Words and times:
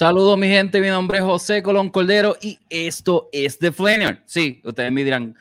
Saludos, 0.00 0.38
mi 0.38 0.48
gente. 0.48 0.80
Mi 0.80 0.88
nombre 0.88 1.18
es 1.18 1.24
José 1.24 1.62
Colón 1.62 1.90
Cordero 1.90 2.34
y 2.40 2.58
esto 2.70 3.28
es 3.32 3.58
The 3.58 3.70
Flaner. 3.70 4.22
Sí, 4.24 4.62
ustedes 4.64 4.90
me 4.90 5.04
dirán, 5.04 5.36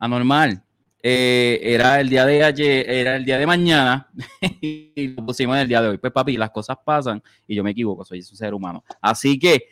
anormal. 0.00 0.64
Eh, 1.00 1.60
era 1.62 2.00
el 2.00 2.08
día 2.08 2.26
de 2.26 2.42
ayer, 2.42 2.90
era 2.90 3.14
el 3.14 3.24
día 3.24 3.38
de 3.38 3.46
mañana 3.46 4.10
y 4.60 5.14
lo 5.16 5.24
pusimos 5.24 5.54
en 5.54 5.62
el 5.62 5.68
día 5.68 5.80
de 5.80 5.90
hoy. 5.90 5.98
Pues, 5.98 6.12
papi, 6.12 6.36
las 6.36 6.50
cosas 6.50 6.76
pasan 6.84 7.22
y 7.46 7.54
yo 7.54 7.62
me 7.62 7.70
equivoco, 7.70 8.04
soy 8.04 8.18
un 8.18 8.24
ser 8.24 8.52
humano. 8.52 8.82
Así 9.00 9.38
que 9.38 9.68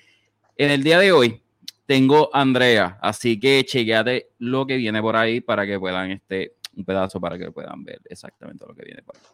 en 0.56 0.70
el 0.70 0.84
día 0.84 1.00
de 1.00 1.10
hoy 1.10 1.42
tengo 1.84 2.30
a 2.32 2.42
Andrea. 2.42 3.00
Así 3.02 3.40
que 3.40 3.64
chequeate 3.64 4.34
lo 4.38 4.64
que 4.68 4.76
viene 4.76 5.02
por 5.02 5.16
ahí 5.16 5.40
para 5.40 5.66
que 5.66 5.80
puedan, 5.80 6.12
este, 6.12 6.58
un 6.76 6.84
pedazo 6.84 7.20
para 7.20 7.36
que 7.36 7.50
puedan 7.50 7.82
ver 7.82 8.00
exactamente 8.04 8.64
lo 8.68 8.72
que 8.72 8.84
viene 8.84 9.02
por 9.02 9.16
ahí. 9.16 9.32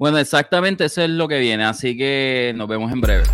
Bueno, 0.00 0.16
exactamente 0.16 0.86
eso 0.86 1.02
es 1.02 1.10
lo 1.10 1.28
que 1.28 1.38
viene, 1.38 1.62
así 1.62 1.94
que 1.94 2.54
nos 2.56 2.66
vemos 2.66 2.90
en 2.90 3.02
breve. 3.02 3.24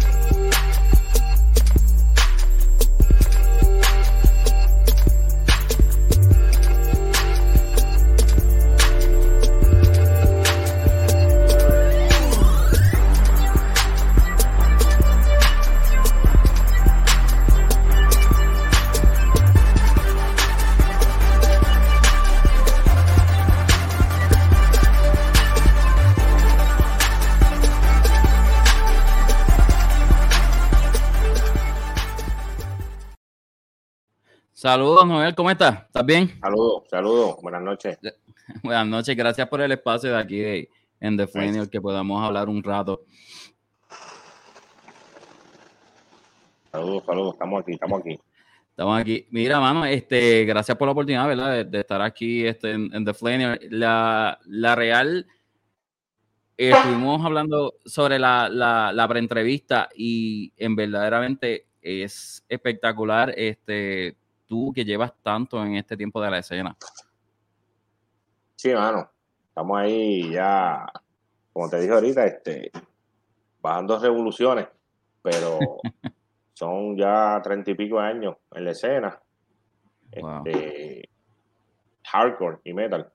Saludos, 34.57 35.07
Noel, 35.07 35.35
¿cómo 35.35 35.51
estás? 35.51 35.83
¿Estás 35.83 36.07
bien? 36.07 36.41
Saludos, 36.41 36.85
saludos, 36.89 37.37
buenas 37.43 37.61
noches. 37.61 37.99
Buenas 38.63 38.87
noches, 38.87 39.15
gracias 39.15 39.47
por 39.51 39.61
el 39.61 39.71
espacio 39.71 40.13
de 40.13 40.19
aquí 40.19 40.69
en 40.99 41.15
The 41.15 41.27
Flanier, 41.27 41.69
que 41.69 41.79
podamos 41.79 42.25
hablar 42.25 42.49
un 42.49 42.63
rato. 42.63 43.03
Saludos, 46.73 47.05
saludos, 47.05 47.35
estamos 47.35 47.61
aquí, 47.61 47.73
estamos 47.73 48.01
aquí. 48.01 48.19
Estamos 48.71 48.99
aquí. 48.99 49.27
Mira, 49.31 49.61
mano, 49.61 49.85
este, 49.85 50.47
gracias 50.47 50.75
por 50.79 50.89
la 50.89 50.93
oportunidad, 50.93 51.27
¿verdad? 51.27 51.67
De, 51.67 51.81
estar 51.81 52.01
aquí 52.01 52.47
este, 52.47 52.71
en, 52.71 53.05
The 53.05 53.13
Flanier. 53.13 53.61
La, 53.69 54.39
la 54.47 54.75
real, 54.75 55.27
estuvimos 56.57 57.23
hablando 57.23 57.75
sobre 57.85 58.19
la, 58.19 58.49
la, 58.49 58.91
la 58.95 59.07
preentrevista 59.07 59.91
y 59.95 60.55
en 60.57 60.77
verdaderamente 60.77 61.67
es 61.83 62.43
espectacular. 62.49 63.35
Este, 63.37 64.17
tú 64.47 64.73
que 64.75 64.85
llevas 64.85 65.13
tanto 65.23 65.63
en 65.65 65.77
este 65.77 65.97
tiempo 65.97 66.21
de 66.23 66.31
la 66.31 66.39
escena? 66.39 66.77
Sí, 68.57 68.73
mano. 68.73 69.11
Estamos 69.49 69.79
ahí 69.79 70.31
ya, 70.31 70.87
como 71.53 71.69
te 71.69 71.81
dije 71.81 71.93
ahorita, 71.93 72.27
este, 72.27 72.71
bajando 73.61 73.99
revoluciones, 73.99 74.69
pero 75.23 75.59
son 76.55 76.97
ya 76.97 77.41
treinta 77.43 77.71
y 77.71 77.75
pico 77.75 77.99
años 77.99 78.37
en 78.53 78.65
la 78.65 78.71
escena. 78.73 79.21
Este, 80.11 81.09
hardcore 82.05 82.59
y 82.65 82.73
metal. 82.73 83.11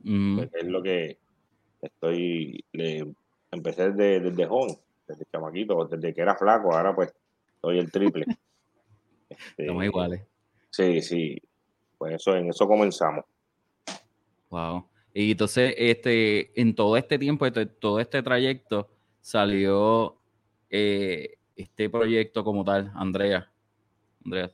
Mm. 0.00 0.36
Pues, 0.36 0.54
es 0.54 0.66
lo 0.66 0.82
que 0.82 1.18
estoy. 1.80 2.64
Le, 2.72 3.06
empecé 3.50 3.90
desde, 3.92 4.20
desde 4.20 4.46
joven, 4.46 4.76
desde 5.06 5.24
chamaquito, 5.26 5.84
desde 5.86 6.14
que 6.14 6.20
era 6.20 6.36
flaco, 6.36 6.74
ahora 6.74 6.94
pues 6.94 7.14
soy 7.60 7.78
el 7.78 7.90
triple. 7.90 8.26
Estamos 9.28 9.82
este, 9.82 9.86
iguales. 9.86 10.35
Sí, 10.76 11.00
sí. 11.00 11.42
Pues 11.96 12.16
eso, 12.16 12.36
en 12.36 12.50
eso 12.50 12.68
comenzamos. 12.68 13.24
Wow. 14.50 14.86
Y 15.14 15.30
entonces, 15.30 15.74
este, 15.78 16.60
en 16.60 16.74
todo 16.74 16.98
este 16.98 17.18
tiempo, 17.18 17.46
este, 17.46 17.64
todo 17.64 17.98
este 17.98 18.22
trayecto, 18.22 18.90
salió 19.22 20.18
eh, 20.68 21.38
este 21.56 21.88
proyecto 21.88 22.44
como 22.44 22.62
tal, 22.62 22.92
Andrea. 22.94 23.50
Andrea. 24.22 24.50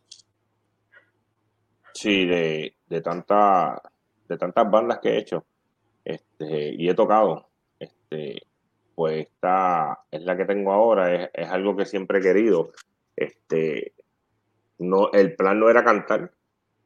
Sí, 1.93 2.25
de, 2.25 2.77
de, 2.87 3.01
tanta, 3.01 3.83
de 4.29 4.39
tantas 4.39 4.71
bandas 4.71 5.01
que 5.01 5.09
he 5.09 5.19
hecho 5.19 5.45
este, 6.05 6.73
y 6.79 6.89
he 6.89 6.95
tocado, 6.95 7.49
este, 7.81 8.43
pues 8.95 9.27
esta 9.27 10.05
es 10.09 10.23
la 10.23 10.37
que 10.37 10.45
tengo 10.45 10.73
ahora, 10.73 11.13
es, 11.13 11.31
es 11.35 11.49
algo 11.49 11.75
que 11.75 11.85
siempre 11.85 12.21
he 12.21 12.23
querido. 12.23 12.71
Este, 13.17 13.93
no, 14.83 15.11
el 15.13 15.35
plan 15.35 15.59
no 15.59 15.71
era 15.71 15.85
cantar. 15.85 16.33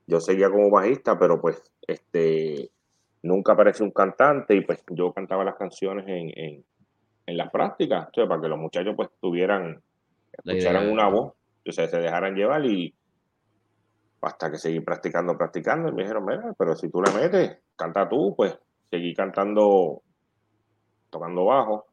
Yo 0.07 0.21
seguía 0.21 0.51
como 0.51 0.71
bajista, 0.71 1.19
pero 1.19 1.41
pues 1.41 1.63
este 1.87 2.71
nunca 3.23 3.53
apareció 3.53 3.85
un 3.85 3.91
cantante 3.91 4.55
y 4.55 4.61
pues 4.61 4.85
yo 4.91 5.13
cantaba 5.13 5.45
las 5.45 5.57
canciones 5.57 6.07
en, 6.07 6.31
en, 6.39 6.65
en 7.27 7.37
las 7.37 7.51
prácticas, 7.51 8.09
para 8.15 8.41
que 8.41 8.49
los 8.49 8.59
muchachos 8.59 8.95
pues 8.97 9.09
tuvieran, 9.21 9.83
escucharan 10.33 10.89
una 10.89 11.09
voz, 11.09 11.33
o 11.67 11.73
sea, 11.73 11.89
se 11.89 11.99
dejaran 11.99 12.35
llevar 12.35 12.65
y 12.65 12.95
hasta 14.21 14.51
que 14.51 14.59
seguí 14.59 14.81
practicando, 14.81 15.37
practicando, 15.37 15.89
y 15.89 15.93
me 15.93 16.03
dijeron, 16.03 16.25
mira, 16.25 16.55
pero 16.59 16.75
si 16.75 16.89
tú 16.89 17.03
le 17.03 17.13
metes, 17.13 17.59
canta 17.77 18.09
tú, 18.09 18.35
pues 18.37 18.59
seguí 18.91 19.15
cantando, 19.15 20.03
tocando 21.11 21.45
bajo, 21.45 21.87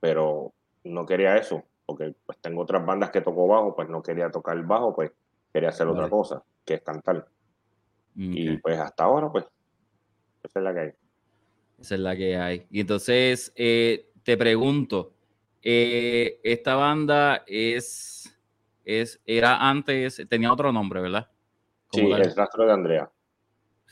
pero 0.00 0.52
no 0.84 1.04
quería 1.04 1.36
eso, 1.36 1.64
porque 1.84 2.14
pues 2.24 2.38
tengo 2.38 2.62
otras 2.62 2.84
bandas 2.84 3.10
que 3.10 3.20
toco 3.20 3.46
bajo, 3.46 3.74
pues 3.74 3.88
no 3.88 4.02
quería 4.02 4.30
tocar 4.30 4.56
el 4.56 4.64
bajo, 4.64 4.94
pues 4.94 5.12
quería 5.56 5.70
hacer 5.70 5.86
otra 5.86 6.10
cosa, 6.10 6.42
que 6.66 6.74
es 6.74 6.82
cantar. 6.82 7.26
Y 8.14 8.58
pues 8.58 8.78
hasta 8.78 9.04
ahora, 9.04 9.32
pues, 9.32 9.46
esa 10.42 10.58
es 10.58 10.62
la 10.62 10.74
que 10.74 10.80
hay. 10.80 10.92
Esa 11.78 11.94
es 11.94 12.00
la 12.00 12.14
que 12.14 12.36
hay. 12.36 12.66
Y 12.70 12.80
entonces, 12.80 13.52
eh, 13.56 14.10
te 14.22 14.36
pregunto, 14.36 15.14
eh, 15.62 16.40
esta 16.44 16.74
banda 16.74 17.42
es, 17.46 18.38
es, 18.84 19.18
era 19.24 19.66
antes, 19.66 20.26
tenía 20.28 20.52
otro 20.52 20.72
nombre, 20.72 21.00
¿verdad? 21.00 21.30
Sí, 21.90 22.02
el 22.02 22.34
rastro 22.34 22.66
de 22.66 22.72
Andrea. 22.72 23.10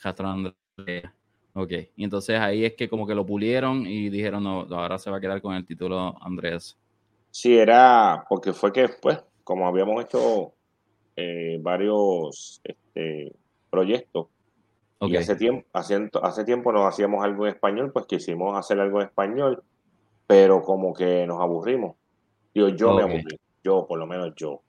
Rastro 0.02 0.26
de 0.26 0.32
Andrea. 0.76 1.14
Ok, 1.55 1.72
y 1.96 2.05
entonces 2.05 2.38
ahí 2.38 2.67
es 2.67 2.75
que 2.75 2.90
como 2.90 3.06
que 3.06 3.14
lo 3.14 3.25
pulieron 3.25 3.87
y 3.87 4.10
dijeron, 4.10 4.44
no, 4.44 4.67
ahora 4.70 4.99
se 4.99 5.10
va 5.10 5.17
a 5.17 5.20
quedar 5.20 5.40
con 5.40 5.55
el 5.55 5.64
título 5.64 6.14
Andrés. 6.20 6.78
Sí, 7.31 7.56
era 7.56 8.26
porque 8.28 8.52
fue 8.52 8.70
que, 8.70 8.88
pues, 9.00 9.19
como 9.44 9.67
habíamos 9.67 10.05
hecho 10.05 10.53
eh, 11.16 11.58
varios 11.61 12.61
este, 12.64 13.32
proyectos. 13.70 14.28
Y 15.00 15.16
hace 15.16 15.37
tiempo, 15.37 15.66
hace, 15.75 16.08
hace 16.22 16.44
tiempo 16.44 16.72
nos 16.72 16.87
hacíamos 16.87 17.22
algo 17.22 17.46
en 17.46 17.52
español, 17.52 17.93
pues 17.93 18.06
quisimos 18.06 18.56
hacer 18.56 18.81
algo 18.81 19.00
en 19.00 19.08
español, 19.08 19.62
pero 20.26 20.62
como 20.62 20.94
que 20.94 21.26
nos 21.26 21.43
aburrimos. 21.43 21.96
Yo, 22.55 22.69
yo 22.70 22.94
me 22.94 23.02
aburrí, 23.02 23.38
yo, 23.62 23.87
por 23.87 23.99
lo 23.99 24.06
menos 24.06 24.32
yo. 24.34 24.62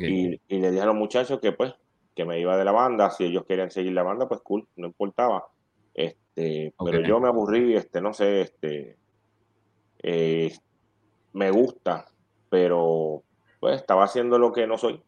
Y, 0.00 0.40
y, 0.48 0.58
le 0.58 0.70
dije 0.70 0.82
a 0.82 0.86
los 0.86 0.94
muchachos 0.94 1.38
que 1.40 1.52
pues, 1.52 1.74
que 2.14 2.24
me 2.24 2.40
iba 2.40 2.56
de 2.56 2.64
la 2.64 2.72
banda, 2.72 3.10
si 3.10 3.24
ellos 3.24 3.44
querían 3.44 3.70
seguir 3.70 3.92
la 3.92 4.02
banda, 4.02 4.26
pues 4.26 4.40
cool, 4.40 4.66
no 4.76 4.86
importaba. 4.86 5.48
Este, 5.94 6.72
pero 6.84 7.00
yo 7.00 7.20
me 7.20 7.28
aburrí, 7.28 7.74
este, 7.74 8.00
no 8.00 8.12
sé, 8.12 8.40
este, 8.40 8.96
eh, 10.02 10.52
me 11.32 11.50
gusta, 11.50 12.06
pero 12.48 13.22
pues 13.60 13.76
estaba 13.76 14.04
haciendo 14.04 14.38
lo 14.38 14.52
que 14.52 14.66
no 14.66 14.78
soy. 14.78 15.02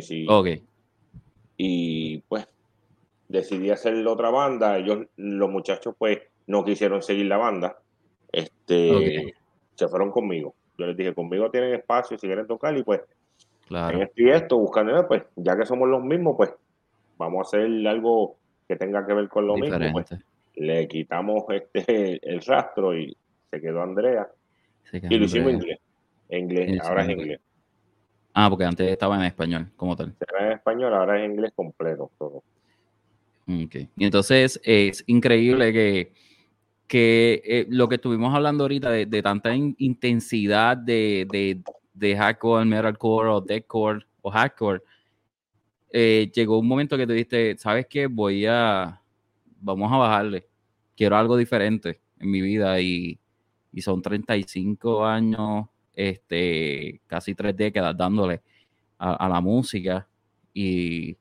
Sí, 0.00 0.26
ok. 0.28 0.48
Y 1.56 2.18
pues 2.28 2.46
decidí 3.28 3.70
hacer 3.70 4.06
otra 4.06 4.30
banda. 4.30 4.78
Ellos, 4.78 5.06
los 5.16 5.50
muchachos, 5.50 5.94
pues 5.98 6.18
no 6.46 6.64
quisieron 6.64 7.02
seguir 7.02 7.26
la 7.26 7.36
banda. 7.36 7.78
Este, 8.30 9.34
se 9.74 9.88
fueron 9.88 10.10
conmigo. 10.10 10.54
Yo 10.78 10.86
les 10.86 10.96
dije, 10.96 11.14
conmigo 11.14 11.50
tienen 11.50 11.74
espacio 11.74 12.18
si 12.18 12.26
quieren 12.26 12.46
tocar 12.46 12.76
y 12.76 12.82
pues 12.82 13.00
claro. 13.66 13.96
en 13.96 14.02
esto 14.04 14.22
y 14.22 14.30
esto, 14.30 14.58
buscando, 14.58 15.06
pues 15.06 15.22
ya 15.36 15.56
que 15.56 15.66
somos 15.66 15.88
los 15.88 16.02
mismos, 16.02 16.34
pues 16.36 16.50
vamos 17.18 17.46
a 17.46 17.48
hacer 17.48 17.86
algo 17.86 18.36
que 18.66 18.76
tenga 18.76 19.06
que 19.06 19.12
ver 19.12 19.28
con 19.28 19.46
lo 19.46 19.56
mismo. 19.56 19.78
Pues, 19.92 20.14
le 20.54 20.86
quitamos 20.86 21.44
este 21.48 22.20
el 22.28 22.40
rastro 22.42 22.96
y 22.96 23.16
se 23.50 23.60
quedó 23.60 23.82
Andrea. 23.82 24.28
y 24.92 25.18
lo 25.18 25.24
hicimos 25.24 25.50
en 25.50 25.54
inglés. 25.56 25.78
En 26.28 26.40
inglés, 26.40 26.80
ahora 26.82 27.02
es 27.04 27.10
inglés. 27.10 27.40
Ah, 28.34 28.48
porque 28.48 28.64
antes 28.64 28.90
estaba 28.90 29.16
en 29.16 29.22
español, 29.22 29.70
como 29.76 29.94
tal. 29.94 30.14
Era 30.20 30.46
en 30.46 30.52
español, 30.52 30.94
ahora 30.94 31.18
es 31.18 31.24
en 31.24 31.32
inglés 31.32 31.52
completo. 31.54 32.10
Todo. 32.18 32.42
Okay. 33.64 33.88
Y 33.96 34.04
entonces 34.04 34.60
es 34.64 35.04
increíble 35.06 35.72
que, 35.72 36.12
que 36.86 37.42
eh, 37.44 37.66
lo 37.68 37.88
que 37.88 37.96
estuvimos 37.96 38.34
hablando 38.34 38.64
ahorita 38.64 38.90
de, 38.90 39.06
de 39.06 39.22
tanta 39.22 39.54
intensidad 39.54 40.76
de, 40.76 41.26
de, 41.30 41.60
de 41.92 42.16
hardcore, 42.16 42.64
metalcore 42.64 43.28
o 43.28 43.40
deathcore 43.40 44.06
o 44.22 44.30
hardcore, 44.30 44.80
eh, 45.90 46.30
llegó 46.34 46.58
un 46.58 46.68
momento 46.68 46.96
que 46.96 47.06
te 47.06 47.12
dijiste, 47.12 47.58
¿sabes 47.58 47.86
qué? 47.86 48.06
Voy 48.06 48.46
a, 48.46 49.00
vamos 49.60 49.92
a 49.92 49.96
bajarle. 49.96 50.48
Quiero 50.96 51.16
algo 51.16 51.36
diferente 51.36 52.00
en 52.18 52.30
mi 52.30 52.40
vida 52.40 52.80
y, 52.80 53.18
y 53.72 53.82
son 53.82 54.00
35 54.00 55.04
años, 55.04 55.66
este, 55.94 57.00
casi 57.06 57.34
tres 57.34 57.56
décadas 57.56 57.96
dándole 57.96 58.40
a, 58.98 59.14
a 59.14 59.28
la 59.28 59.40
música 59.40 60.06
y 60.54 61.16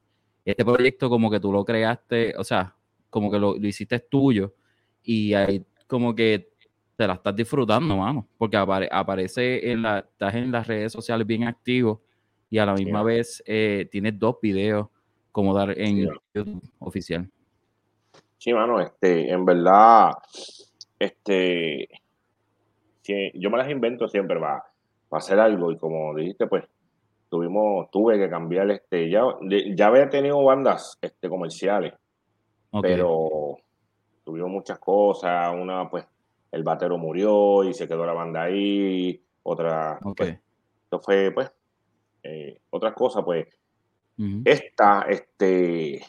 este 0.45 0.65
proyecto 0.65 1.09
como 1.09 1.29
que 1.29 1.39
tú 1.39 1.51
lo 1.51 1.63
creaste, 1.63 2.33
o 2.37 2.43
sea, 2.43 2.75
como 3.09 3.29
que 3.31 3.39
lo, 3.39 3.55
lo 3.57 3.67
hiciste 3.67 3.99
tuyo 3.99 4.53
y 5.03 5.33
ahí 5.33 5.63
como 5.87 6.15
que 6.15 6.49
te 6.95 7.07
la 7.07 7.13
estás 7.13 7.35
disfrutando, 7.35 7.97
mano, 7.97 8.27
porque 8.37 8.57
apare, 8.57 8.87
aparece 8.91 9.71
en 9.71 9.81
la, 9.81 9.99
estás 9.99 10.35
en 10.35 10.51
las 10.51 10.67
redes 10.67 10.91
sociales 10.91 11.25
bien 11.27 11.43
activo 11.45 12.01
y 12.49 12.57
a 12.59 12.65
la 12.65 12.73
misma 12.73 13.01
vez 13.03 13.41
eh, 13.45 13.87
tienes 13.91 14.17
dos 14.19 14.35
videos 14.41 14.87
como 15.31 15.53
dar 15.53 15.77
en 15.79 15.95
Sí. 15.97 16.07
YouTube 16.33 16.61
oficial. 16.79 17.29
Sí, 18.37 18.53
mano, 18.53 18.79
este, 18.81 19.31
en 19.31 19.45
verdad, 19.45 20.11
este, 20.99 21.87
yo 23.33 23.49
me 23.49 23.57
las 23.57 23.69
invento 23.69 24.07
siempre 24.07 24.39
para, 24.39 24.63
hacer 25.11 25.39
algo. 25.39 25.71
Y 25.71 25.77
como 25.77 26.15
dijiste, 26.15 26.47
pues, 26.47 26.65
tuvimos, 27.29 27.89
tuve 27.91 28.17
que 28.17 28.29
cambiar, 28.29 28.69
este, 28.71 29.09
ya, 29.09 29.23
ya 29.75 29.87
había 29.87 30.09
tenido 30.09 30.43
bandas, 30.43 30.97
este, 31.01 31.29
comerciales, 31.29 31.93
pero 32.81 33.57
tuvimos 34.23 34.49
muchas 34.49 34.79
cosas, 34.79 35.53
una, 35.53 35.89
pues, 35.89 36.05
el 36.51 36.63
batero 36.63 36.97
murió 36.97 37.63
y 37.63 37.73
se 37.73 37.87
quedó 37.87 38.05
la 38.05 38.13
banda 38.13 38.43
ahí, 38.43 39.21
otra, 39.43 39.97
ok. 40.03 40.17
pues, 40.17 40.39
esto 40.83 40.99
fue, 40.99 41.31
pues, 41.31 41.51
eh, 42.23 42.59
otras 42.69 42.93
cosas, 42.93 43.23
pues, 43.23 43.47
esta, 44.45 45.01
este, 45.09 46.05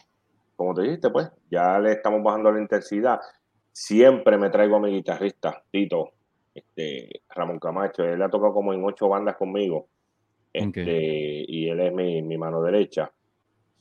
como 0.57 0.75
te 0.75 0.83
dijiste, 0.83 1.09
pues, 1.11 1.31
ya 1.51 1.79
le 1.79 1.93
estamos 1.93 2.23
bajando 2.23 2.53
la 2.53 2.61
intensidad. 2.61 3.19
Siempre 3.73 4.37
me 4.37 4.51
traigo 4.51 4.77
a 4.77 4.81
mi 4.81 4.93
guitarrista, 4.93 5.63
Tito, 5.71 6.11
este, 6.55 7.23
Ramón 7.31 7.59
Camacho. 7.59 8.05
Él 8.05 8.23
ha 8.23 8.29
tocado 8.29 8.55
como 8.55 8.73
en 8.73 8.85
ocho 8.85 9.09
bandas 9.09 9.37
conmigo. 9.37 9.89
Este, 10.53 11.45
y 11.49 11.69
él 11.69 11.81
es 11.81 11.93
mi, 11.93 12.23
mi 12.23 12.37
mano 12.37 12.63
derecha. 12.63 13.11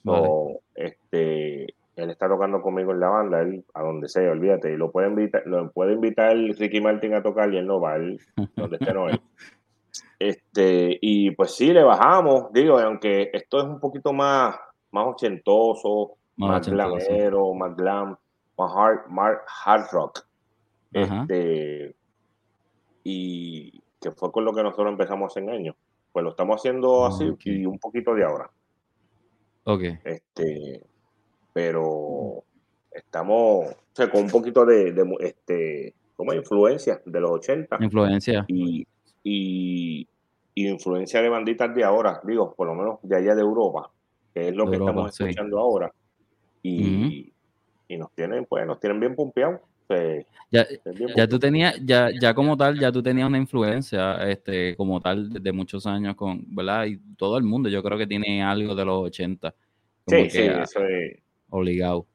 So, 0.04 0.12
Vale. 0.12 0.60
este, 0.76 1.76
él 1.96 2.10
está 2.10 2.28
tocando 2.28 2.62
conmigo 2.62 2.92
en 2.92 3.00
la 3.00 3.10
banda, 3.10 3.42
él 3.42 3.64
a 3.74 3.84
donde 3.84 4.08
sea, 4.08 4.32
olvídate, 4.32 4.74
y 4.74 4.78
lo 4.78 4.92
puede 4.92 5.10
invitar, 5.10 5.44
lo 5.46 5.70
puede 5.72 5.94
invitar 5.94 6.36
Ricky 6.36 6.82
Martin 6.82 7.14
a 7.14 7.22
tocar 7.22 7.54
y 7.54 7.58
él 7.58 7.68
no 7.68 7.80
va, 7.80 7.96
él, 7.96 8.20
donde 8.56 8.78
esté 8.78 8.94
no. 8.94 9.08
Este, 10.18 10.98
y 11.02 11.32
pues 11.32 11.56
sí, 11.56 11.74
le 11.74 11.84
bajamos, 11.84 12.52
digo, 12.54 12.80
aunque 12.80 13.30
esto 13.34 13.60
es 13.60 13.66
un 13.66 13.80
poquito 13.80 14.14
más, 14.14 14.56
más 14.92 15.08
ochentoso, 15.08 16.18
Más 16.38 16.68
más, 16.68 16.70
glamero, 16.70 17.54
más 17.54 17.76
glam, 17.76 18.16
más 18.58 18.72
hard, 18.76 19.10
más 19.10 19.38
hard 19.66 19.92
rock. 19.92 20.20
Ajá. 20.96 21.22
Este, 21.22 21.96
y 23.04 23.82
que 24.00 24.12
fue 24.12 24.32
con 24.32 24.46
lo 24.46 24.54
que 24.54 24.64
nosotros 24.64 24.90
empezamos 24.92 25.32
hace 25.36 25.50
años. 25.50 25.76
Pues 26.12 26.24
lo 26.24 26.32
estamos 26.32 26.58
haciendo 26.58 27.06
así 27.06 27.28
Ok. 27.30 27.46
y 27.46 27.66
un 27.66 27.80
poquito 27.80 28.14
de 28.14 28.24
ahora. 28.24 28.50
Ok. 29.64 29.84
Este, 30.04 30.82
pero 31.54 32.44
estamos 32.92 33.70
o 33.70 33.76
sea, 33.94 34.10
con 34.12 34.24
un 34.24 34.30
poquito 34.30 34.66
de, 34.66 34.92
de 34.92 35.16
este, 35.22 35.94
como 36.16 36.34
influencia 36.34 37.02
de 37.06 37.20
los 37.20 37.32
80 37.32 37.78
Influencia. 37.82 38.46
y, 38.48 38.86
y, 39.24 40.08
y 40.56 40.68
influencia 40.68 41.22
de 41.22 41.30
banditas 41.30 41.74
de 41.74 41.84
ahora, 41.84 42.20
digo, 42.24 42.54
por 42.56 42.68
lo 42.68 42.76
menos 42.76 43.00
de 43.04 43.16
allá 43.18 43.36
de 43.36 43.42
Europa, 43.42 43.90
que 44.34 44.50
es 44.50 44.56
lo 44.56 44.66
De 44.66 44.72
que 44.72 44.76
Europa, 44.78 44.92
estamos 44.92 45.16
sí. 45.16 45.24
escuchando 45.24 45.60
ahora. 45.60 45.94
Y, 46.64 47.34
y 47.88 47.98
nos 47.98 48.12
tienen, 48.12 48.46
pues, 48.46 48.66
nos 48.68 48.80
tienen 48.80 49.00
bien 49.00 49.16
pumpeados. 49.16 49.62
Sea, 49.96 50.26
Ya, 50.52 50.68
ya 51.16 51.28
tú 51.28 51.40
tenías, 51.40 51.76
ya, 51.84 52.10
ya 52.20 52.34
como 52.34 52.58
tal, 52.58 52.78
ya 52.80 52.92
tú 52.92 53.02
tenías 53.02 53.28
una 53.28 53.38
influencia, 53.38 54.16
este, 54.30 54.76
como 54.76 55.00
tal, 55.00 55.30
de 55.32 55.52
muchos 55.52 55.86
años 55.88 56.16
con, 56.16 56.44
¿verdad? 56.54 56.86
Y 56.86 56.98
todo 57.16 57.38
el 57.38 57.44
mundo, 57.44 57.70
yo 57.70 57.82
creo 57.82 57.98
que 57.98 58.08
tiene 58.08 58.44
algo 58.44 58.76
de 58.76 58.86
los 58.86 59.04
80. 59.04 59.54
Como 60.04 60.24
Sí, 60.24 60.30
sí, 60.30 60.40
eso 60.40 60.84
es, 60.86 61.20
obligado. 61.50 62.06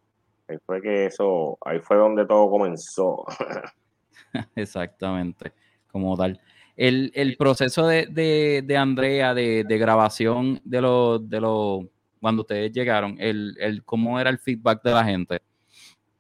ahí 0.49 0.57
fue 0.67 0.83
que 0.83 1.07
eso, 1.07 1.57
ahí 1.65 1.79
fue 1.81 1.97
donde 1.97 2.27
todo 2.27 2.51
comenzó. 2.51 3.25
Exactamente, 4.55 5.53
como 5.91 6.17
tal. 6.17 6.39
El, 6.77 7.11
el 7.15 7.37
proceso 7.39 7.87
de, 7.87 8.07
de, 8.07 8.63
de 8.67 8.77
Andrea 8.77 9.33
de, 9.33 9.65
de 9.65 9.79
grabación 9.79 10.61
de 10.63 10.83
los, 10.83 11.27
de 11.29 11.41
los, 11.41 11.85
cuando 12.21 12.43
ustedes 12.43 12.71
llegaron, 12.73 13.17
el, 13.19 13.57
el, 13.59 13.83
¿cómo 13.83 14.21
era 14.21 14.29
el 14.29 14.39
feedback 14.39 14.83
de 14.83 14.91
la 14.91 15.05
gente? 15.05 15.41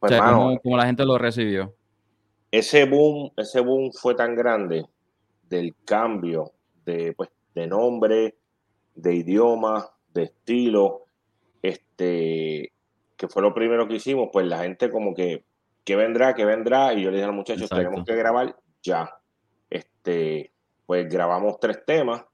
Pues, 0.06 0.20
o 0.20 0.24
sea, 0.24 0.24
mano, 0.24 0.38
¿cómo, 0.38 0.60
cómo 0.60 0.76
la 0.76 0.86
gente 0.86 1.04
lo 1.04 1.18
recibió? 1.18 1.74
ese 2.50 2.84
boom, 2.84 3.32
ese 3.36 3.60
boom 3.60 3.92
fue 3.92 4.14
tan 4.14 4.34
grande 4.34 4.86
del 5.48 5.74
cambio 5.84 6.52
de, 6.84 7.12
pues, 7.12 7.30
de 7.54 7.66
nombre, 7.66 8.36
de 8.94 9.14
idioma, 9.14 9.86
de 10.14 10.24
estilo, 10.24 11.04
este, 11.62 12.72
que 13.16 13.28
fue 13.28 13.42
lo 13.42 13.52
primero 13.52 13.86
que 13.88 13.96
hicimos, 13.96 14.28
pues 14.32 14.46
la 14.46 14.58
gente 14.58 14.90
como 14.90 15.14
que, 15.14 15.44
¿qué 15.84 15.96
vendrá? 15.96 16.34
¿Qué 16.34 16.44
vendrá? 16.44 16.94
Y 16.94 17.02
yo 17.02 17.10
le 17.10 17.16
dije 17.16 17.24
a 17.24 17.28
los 17.28 17.36
muchachos, 17.36 17.62
Exacto. 17.64 17.84
tenemos 17.84 18.04
que 18.06 18.14
grabar 18.16 18.56
ya. 18.82 19.10
Este, 19.68 20.52
pues 20.86 21.08
grabamos 21.08 21.58
tres 21.60 21.84
temas 21.84 22.24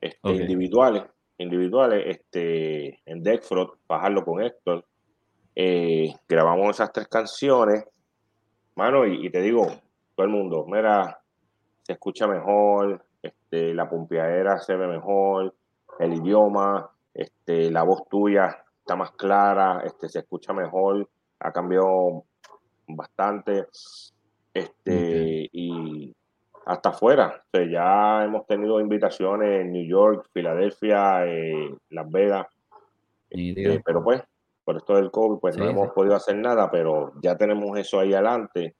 este, 0.00 0.18
Ok. 0.22 0.36
individuales, 0.36 1.04
individuales, 1.38 2.04
este, 2.06 3.00
en 3.04 3.22
Dexfrot, 3.22 3.78
bajarlo 3.86 4.24
con 4.24 4.42
Héctor. 4.42 4.84
Eh, 5.60 6.14
grabamos 6.28 6.70
esas 6.70 6.92
tres 6.92 7.08
canciones, 7.08 7.84
mano, 8.76 9.04
y, 9.04 9.26
y 9.26 9.28
te 9.28 9.42
digo, 9.42 9.66
todo 10.14 10.24
el 10.24 10.30
mundo, 10.30 10.64
mira, 10.68 11.20
se 11.82 11.94
escucha 11.94 12.28
mejor, 12.28 13.04
este, 13.20 13.74
la 13.74 13.90
pompeadera 13.90 14.60
se 14.60 14.76
ve 14.76 14.86
mejor, 14.86 15.52
el 15.98 16.14
idioma, 16.14 16.88
este, 17.12 17.72
la 17.72 17.82
voz 17.82 18.08
tuya 18.08 18.64
está 18.78 18.94
más 18.94 19.10
clara, 19.10 19.82
este, 19.84 20.08
se 20.08 20.20
escucha 20.20 20.52
mejor, 20.52 21.08
ha 21.40 21.50
cambiado 21.50 22.22
bastante, 22.86 23.66
este, 24.54 25.50
y 25.52 26.14
hasta 26.66 26.90
afuera, 26.90 27.42
o 27.44 27.50
sea, 27.50 27.68
ya 27.68 28.24
hemos 28.24 28.46
tenido 28.46 28.78
invitaciones 28.78 29.62
en 29.62 29.72
New 29.72 29.88
York, 29.88 30.28
Filadelfia, 30.32 31.26
eh, 31.26 31.74
Las 31.90 32.08
Vegas, 32.08 32.46
este, 33.28 33.82
pero 33.84 34.04
pues, 34.04 34.22
por 34.68 34.76
esto 34.76 34.96
del 34.96 35.10
COVID, 35.10 35.38
pues 35.40 35.56
no 35.56 35.66
hemos 35.66 35.86
sí. 35.86 35.92
podido 35.94 36.14
hacer 36.14 36.36
nada, 36.36 36.70
pero 36.70 37.14
ya 37.22 37.38
tenemos 37.38 37.78
eso 37.78 38.00
ahí 38.00 38.12
adelante. 38.12 38.76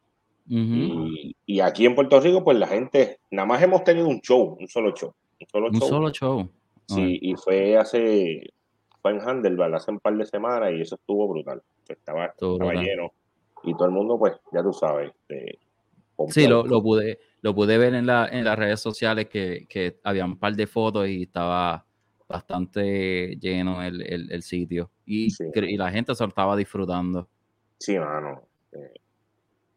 Y, 0.47 1.35
y 1.47 1.61
aquí 1.61 1.87
en 1.87 1.95
Puerto 1.95 2.21
Rico, 2.21 2.45
pues 2.45 2.59
la 2.59 2.67
gente, 2.67 3.21
nada 3.31 3.47
más 3.47 3.63
hemos 3.63 3.85
tenido 3.85 4.07
un 4.07 4.21
show, 4.21 4.59
un 4.61 4.69
solo 4.69 4.93
show. 4.95 5.15
Un 5.41 5.47
solo 5.49 5.69
Un 5.69 5.81
show. 5.81 5.89
solo 5.89 6.11
show. 6.11 6.51
Sí, 6.89 7.19
y 7.23 7.35
fue 7.37 7.79
hace, 7.79 8.53
fue 9.01 9.13
en 9.13 9.21
Handelbar 9.21 9.75
hace 9.75 9.91
un 9.91 9.99
par 9.99 10.15
de 10.15 10.27
semanas 10.27 10.73
y 10.77 10.83
eso 10.83 10.97
estuvo 10.97 11.27
brutal. 11.27 11.63
Estaba, 11.89 12.27
estaba 12.27 12.57
brutal. 12.57 12.85
lleno. 12.85 13.13
Y 13.65 13.73
todo 13.73 13.87
el 13.87 13.93
mundo, 13.93 14.19
pues, 14.19 14.35
ya 14.53 14.63
tú 14.63 14.75
sabes. 14.75 15.11
Este, 15.27 15.59
Sí, 16.29 16.47
lo, 16.47 16.65
pude, 16.83 17.19
lo 17.41 17.55
pude 17.55 17.79
ver 17.79 17.95
en, 17.95 18.05
la, 18.05 18.29
en 18.31 18.45
las 18.45 18.59
redes 18.59 18.81
sociales 18.81 19.31
que, 19.31 19.65
que 19.67 20.01
había 20.05 20.27
un 20.27 20.39
par 20.39 20.55
de 20.55 20.67
fotos 20.67 21.09
y 21.09 21.23
estaba 21.23 21.87
bastante 22.29 23.39
lleno 23.41 23.83
el, 23.83 24.03
el, 24.03 24.31
el 24.31 24.43
sitio. 24.43 24.91
Y, 25.11 25.31
Sí. 25.31 25.45
cre- 25.45 25.71
y 25.71 25.77
la 25.79 25.91
gente 25.91 26.15
se 26.15 26.23
lo 26.23 26.29
estaba 26.29 26.55
disfrutando. 26.55 27.27
Sí, 27.79 27.99
mano. 27.99 28.43
Eh, 28.73 28.93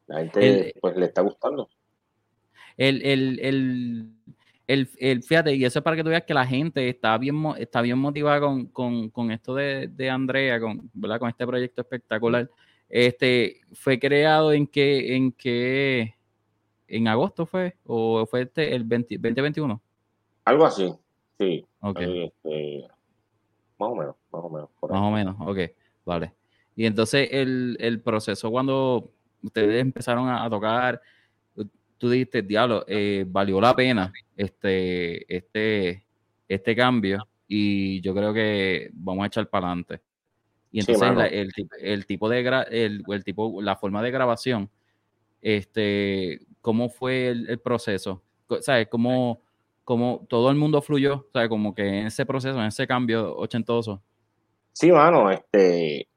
la 0.07 0.19
gente, 0.19 0.67
El- 0.67 0.73
pues, 0.81 0.97
le 0.97 1.05
está 1.05 1.21
gustando. 1.21 1.69
El, 2.75 3.01
el, 3.01 3.39
el, 3.39 4.11
el, 4.67 4.89
el- 4.97 5.23
fíjate, 5.23 5.55
y 5.55 5.63
eso 5.63 5.79
es 5.79 5.83
para 5.83 5.95
que 5.95 6.03
tú 6.03 6.09
veas 6.09 6.23
que 6.23 6.33
la 6.33 6.45
gente 6.45 6.89
está 6.89 7.17
bien, 7.17 7.41
está 7.57 7.81
bien 7.81 7.97
motivada 7.97 8.41
con, 8.41 8.65
con, 8.67 9.09
con 9.09 9.31
esto 9.31 9.55
de, 9.55 9.87
de 9.87 10.09
Andrea, 10.09 10.59
con, 10.59 10.89
¿verdad? 10.93 11.19
con 11.19 11.29
este 11.29 11.47
proyecto 11.47 11.81
espectacular. 11.81 12.49
Este 12.89 13.61
fue 13.73 13.97
creado 13.99 14.51
en 14.51 14.67
que, 14.67 15.15
en 15.15 15.31
que, 15.31 16.13
en 16.87 17.07
agosto 17.07 17.45
fue, 17.45 17.77
o 17.85 18.25
fue 18.25 18.41
este 18.41 18.75
el 18.75 18.83
20 18.83 19.15
2021. 19.17 19.81
Algo 20.43 20.65
así, 20.65 20.93
sí. 21.39 21.65
Este, 21.97 22.87
más 23.79 23.89
o 23.89 23.95
menos, 23.95 24.15
más 24.31 24.43
o 24.43 24.49
menos. 24.49 24.69
por. 24.79 24.91
Más 24.91 25.01
o 25.01 25.11
menos, 25.11 25.35
ok, 25.39 25.59
vale. 26.05 26.33
Y 26.75 26.85
entonces 26.85 27.29
el, 27.31 27.77
el 27.79 28.01
proceso 28.01 28.49
cuando 28.49 29.11
ustedes 29.43 29.81
empezaron 29.81 30.27
a, 30.29 30.43
a 30.43 30.49
tocar, 30.49 31.01
tú 32.01 32.09
dijiste, 32.09 32.41
diablo, 32.41 32.83
eh, 32.87 33.25
valió 33.27 33.61
la 33.61 33.75
pena 33.75 34.11
este, 34.35 35.23
este, 35.33 36.03
este 36.47 36.75
cambio 36.75 37.27
y 37.47 38.01
yo 38.01 38.15
creo 38.15 38.33
que 38.33 38.89
vamos 38.91 39.23
a 39.23 39.27
echar 39.27 39.47
para 39.47 39.67
adelante. 39.67 40.01
Y 40.71 40.79
entonces 40.79 41.07
el, 41.31 41.51
el, 41.79 42.05
tipo 42.07 42.27
de 42.27 42.39
el, 42.71 43.03
el, 43.07 43.23
tipo, 43.23 43.61
la 43.61 43.75
forma 43.75 44.01
de 44.01 44.09
grabación, 44.09 44.67
este, 45.43 46.39
¿cómo 46.61 46.89
fue 46.89 47.27
el, 47.27 47.59
proceso? 47.59 48.23
¿Sabes? 48.61 48.87
¿Cómo, 48.87 49.41
¿Cómo, 49.83 50.25
todo 50.27 50.49
el 50.49 50.55
mundo 50.55 50.81
fluyó? 50.81 51.27
¿Sabes? 51.31 51.49
Como 51.49 51.75
que 51.75 51.85
en 51.85 52.07
ese 52.07 52.25
proceso, 52.25 52.59
en 52.59 52.65
ese 52.65 52.87
cambio 52.87 53.35
ochentoso. 53.37 54.01
Sí, 54.73 54.91
mano, 54.91 55.29
este, 55.29 56.07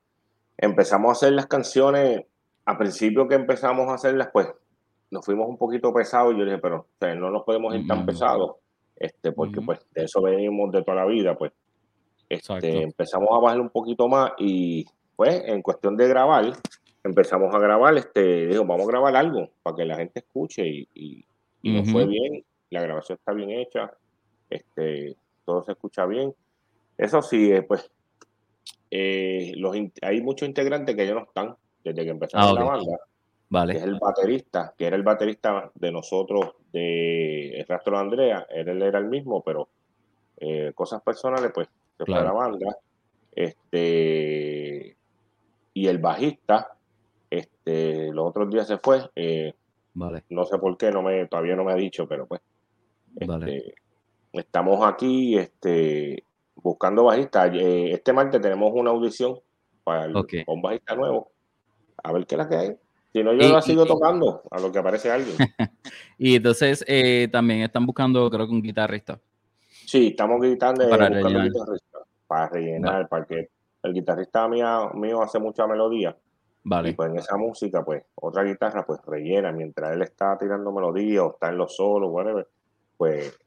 empezamos 0.57 1.09
a 1.09 1.13
hacer 1.13 1.33
las 1.33 1.47
canciones, 1.47 2.25
a 2.65 2.79
principio 2.79 3.29
que 3.29 3.35
empezamos 3.35 3.89
a 3.89 3.95
hacerlas, 3.95 4.31
pues 4.33 4.49
nos 5.11 5.25
fuimos 5.25 5.49
un 5.49 5.59
poquito 5.59 5.93
pesados. 5.93 6.35
Yo 6.37 6.45
dije, 6.45 6.59
pero 6.59 6.87
no 7.01 7.31
nos 7.31 7.45
podemos 7.45 7.75
ir 7.75 7.87
tan 7.87 8.07
pesados, 8.07 8.57
este, 8.97 9.33
porque 9.33 9.61
pues 9.61 9.81
de 9.95 10.05
eso 10.05 10.23
venimos 10.23 10.73
de 10.73 10.83
toda 10.83 10.97
la 10.99 11.07
vida, 11.07 11.37
pues. 11.37 11.53
Este, 12.29 12.83
empezamos 12.83 13.29
a 13.33 13.39
bajar 13.39 13.61
un 13.61 13.69
poquito 13.69 14.09
más 14.09 14.33
y 14.39 14.87
pues 15.15 15.43
en 15.45 15.63
cuestión 15.63 15.97
de 15.97 16.09
grabar, 16.09 16.53
empezamos 17.05 17.55
a 17.55 17.59
grabar, 17.59 17.97
este, 17.97 18.47
digo, 18.47 18.65
vamos 18.65 18.89
a 18.89 18.91
grabar 18.91 19.15
algo 19.15 19.51
para 19.63 19.77
que 19.77 19.85
la 19.85 19.97
gente 19.97 20.21
escuche 20.21 20.67
y, 20.67 20.89
y, 21.63 21.73
nos 21.73 21.91
fue 21.91 22.07
bien, 22.07 22.45
la 22.71 22.83
grabación 22.83 23.19
está 23.19 23.33
bien 23.33 23.51
hecha, 23.51 23.93
este, 24.51 25.17
todo 25.45 25.63
se 25.63 25.73
escucha 25.73 26.07
bien. 26.07 26.35
Eso 26.97 27.23
sí, 27.23 27.53
eh, 27.53 27.63
pues 27.63 27.91
eh, 28.97 29.55
los, 29.57 29.77
hay 30.03 30.23
muchos 30.23 30.49
integrantes 30.49 30.95
que 30.95 31.05
ya 31.05 31.15
no 31.15 31.25
están 31.25 31.57
desde 31.83 32.05
que 32.05 32.11
empezamos 32.11 32.47
ah, 32.49 32.55
la 32.55 32.65
banda. 32.65 32.97
Vale. 33.49 33.77
es 33.77 33.83
el 33.83 33.99
baterista, 33.99 34.73
que 34.79 34.87
era 34.87 34.95
el 34.95 35.03
baterista 35.03 35.73
de 35.75 35.91
nosotros, 35.91 36.55
de 36.73 37.59
El 37.59 37.67
Rastro 37.67 37.97
de 37.97 38.03
Andrea. 38.05 38.47
Él, 38.49 38.81
era 38.81 39.01
el 39.01 39.07
mismo, 39.07 39.43
pero 39.43 39.69
eh, 40.37 40.71
cosas 40.77 41.03
personales, 41.03 41.51
pues 41.53 41.69
se 41.99 42.05
fue 42.05 42.17
a 42.17 42.23
la 42.23 42.33
banda. 42.33 42.77
Este, 43.33 44.97
y 45.73 45.89
el 45.89 45.99
bajista, 45.99 46.77
este, 47.29 48.13
los 48.13 48.29
otros 48.29 48.49
días 48.49 48.69
se 48.69 48.79
fue. 48.79 49.11
Eh, 49.17 49.55
vale. 49.95 50.23
No 50.31 50.45
sé 50.45 50.57
por 50.59 50.77
qué, 50.77 50.93
no 50.93 51.03
me, 51.03 51.27
todavía 51.27 51.57
no 51.57 51.65
me 51.65 51.73
ha 51.73 51.77
dicho, 51.77 52.07
pero 52.07 52.27
pues. 52.27 52.43
Este, 53.17 53.75
estamos 54.33 54.87
aquí 54.87 55.37
este, 55.37 56.23
buscando 56.65 57.05
bajista. 57.05 57.47
Eh, 57.47 57.93
este 57.93 58.13
martes 58.13 58.41
tenemos 58.41 58.73
una 58.75 58.91
audición 58.91 59.39
para 59.85 60.09
un 60.47 60.63
bajista 60.63 60.97
nuevo. 60.97 61.31
A 62.03 62.13
ver 62.13 62.27
qué 62.27 62.35
es 62.35 62.39
la 62.39 62.49
que 62.49 62.57
hay. 62.57 62.77
Si 63.13 63.23
no, 63.23 63.33
yo 63.33 63.53
la 63.53 63.63
sigo 63.63 63.87
tocando 63.87 64.43
a 64.51 64.59
lo 64.59 64.73
que 64.73 64.79
aparece 64.79 65.11
alguien. 65.11 65.37
y 66.19 66.35
entonces 66.35 66.85
eh, 66.89 67.29
también 67.31 67.61
están 67.61 67.87
buscando, 67.87 68.29
creo 68.29 68.47
que 68.47 68.53
un 68.53 68.63
guitarrista. 68.63 69.21
Sí, 69.87 70.09
estamos 70.09 70.41
gritando 70.41 70.89
para 70.89 71.09
rellenar. 71.09 71.51
para 72.27 72.49
rellenar, 72.49 73.09
porque 73.09 73.51
el 73.83 73.93
guitarrista 73.93 74.49
mío, 74.49 74.91
mío 74.95 75.23
hace 75.23 75.39
mucha 75.39 75.67
melodía. 75.67 76.17
Vale. 76.65 76.91
Y 76.91 76.93
pues 76.95 77.11
en 77.11 77.19
esa 77.19 77.37
música, 77.37 77.85
pues 77.85 78.03
otra 78.15 78.43
guitarra, 78.43 78.85
pues 78.85 79.01
rellena 79.07 79.53
mientras 79.53 79.93
él 79.93 80.03
está 80.03 80.37
tirando 80.39 80.73
melodía 80.73 81.23
o 81.23 81.35
está 81.35 81.51
en 81.51 81.59
los 81.59 81.77
solos, 81.77 82.11
whatever, 82.11 82.49
pues 82.97 83.39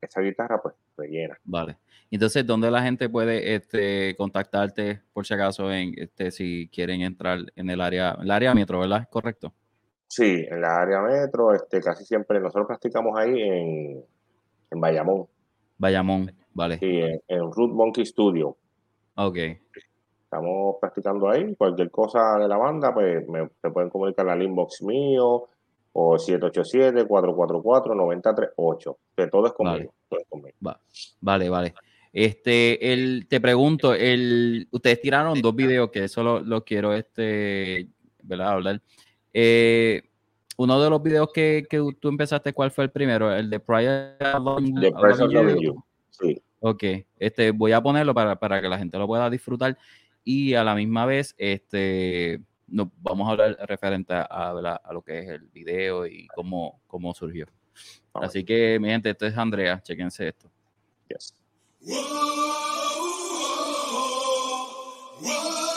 esa 0.00 0.20
guitarra, 0.20 0.60
pues 0.62 0.74
rellena. 0.96 1.38
Vale. 1.44 1.78
Entonces, 2.10 2.46
¿dónde 2.46 2.70
la 2.70 2.82
gente 2.82 3.08
puede 3.08 3.54
este, 3.54 4.14
contactarte 4.16 5.02
por 5.12 5.26
si 5.26 5.34
acaso 5.34 5.70
en 5.70 5.94
este, 5.96 6.30
si 6.30 6.68
quieren 6.72 7.02
entrar 7.02 7.40
en 7.54 7.70
el 7.70 7.80
área, 7.80 8.16
el 8.20 8.30
área 8.30 8.54
metro, 8.54 8.80
¿verdad? 8.80 9.08
¿Correcto? 9.10 9.52
Sí, 10.06 10.46
en 10.48 10.60
la 10.62 10.80
área 10.80 11.02
metro, 11.02 11.52
este, 11.52 11.80
casi 11.82 12.04
siempre 12.04 12.40
nosotros 12.40 12.66
practicamos 12.66 13.18
ahí 13.18 13.42
en, 13.42 14.04
en 14.70 14.80
Bayamón. 14.80 15.26
Bayamón, 15.76 16.32
vale. 16.54 16.78
Sí, 16.78 17.00
en, 17.28 17.52
Root 17.52 17.72
Monkey 17.72 18.06
Studio. 18.06 18.56
Ok. 19.16 19.36
Estamos 20.24 20.76
practicando 20.80 21.28
ahí. 21.28 21.54
Cualquier 21.56 21.90
cosa 21.90 22.38
de 22.38 22.48
la 22.48 22.56
banda, 22.56 22.94
pues 22.94 23.28
me, 23.28 23.48
se 23.60 23.70
pueden 23.70 23.90
comunicar 23.90 24.28
al 24.28 24.42
inbox 24.42 24.82
mío 24.82 25.48
o 25.92 26.16
787-444-938. 26.16 28.96
Que 29.16 29.28
todo 29.28 29.46
es 29.46 29.52
conmigo. 29.52 29.94
Todo 30.08 30.20
es 30.20 30.26
conmigo. 30.28 30.56
vale, 31.20 31.48
vale. 31.48 31.74
Este, 32.12 32.92
el, 32.92 33.26
te 33.28 33.40
pregunto, 33.40 33.94
el, 33.94 34.68
ustedes 34.70 35.00
tiraron 35.00 35.40
dos 35.40 35.54
videos 35.54 35.90
que 35.90 36.04
eso 36.04 36.40
lo, 36.40 36.64
quiero 36.64 36.94
este, 36.94 37.88
¿verdad? 38.22 38.50
hablar. 38.50 38.82
Eh, 39.32 40.02
uno 40.56 40.82
de 40.82 40.90
los 40.90 41.02
videos 41.02 41.30
que, 41.32 41.66
que, 41.68 41.82
tú 42.00 42.08
empezaste, 42.08 42.52
¿cuál 42.52 42.70
fue 42.70 42.84
el 42.84 42.90
primero? 42.90 43.32
El 43.32 43.50
de 43.50 43.60
Prior 43.60 44.18
de 44.18 45.56
You. 45.60 45.84
Sí. 46.10 46.42
Ok, 46.60 46.82
este, 47.18 47.52
voy 47.52 47.72
a 47.72 47.80
ponerlo 47.80 48.14
para, 48.14 48.36
para, 48.36 48.60
que 48.60 48.68
la 48.68 48.78
gente 48.78 48.98
lo 48.98 49.06
pueda 49.06 49.30
disfrutar 49.30 49.78
y 50.24 50.54
a 50.54 50.64
la 50.64 50.74
misma 50.74 51.06
vez, 51.06 51.34
este, 51.38 52.40
nos 52.68 52.88
vamos 53.00 53.28
a 53.28 53.32
hablar 53.32 53.56
referente 53.66 54.12
a, 54.14 54.22
a, 54.22 54.92
lo 54.92 55.02
que 55.02 55.18
es 55.18 55.28
el 55.28 55.48
video 55.48 56.06
y 56.06 56.26
cómo, 56.34 56.80
cómo 56.86 57.14
surgió. 57.14 57.46
Así 58.12 58.44
que, 58.44 58.78
mi 58.80 58.88
gente, 58.88 59.10
esto 59.10 59.26
es 59.26 59.36
Andrea, 59.36 59.80
chequense 59.82 60.28
esto. 60.28 60.50
Yes. 61.08 61.34
Whoa, 61.80 62.02
whoa, 65.20 65.52
whoa. 65.52 65.67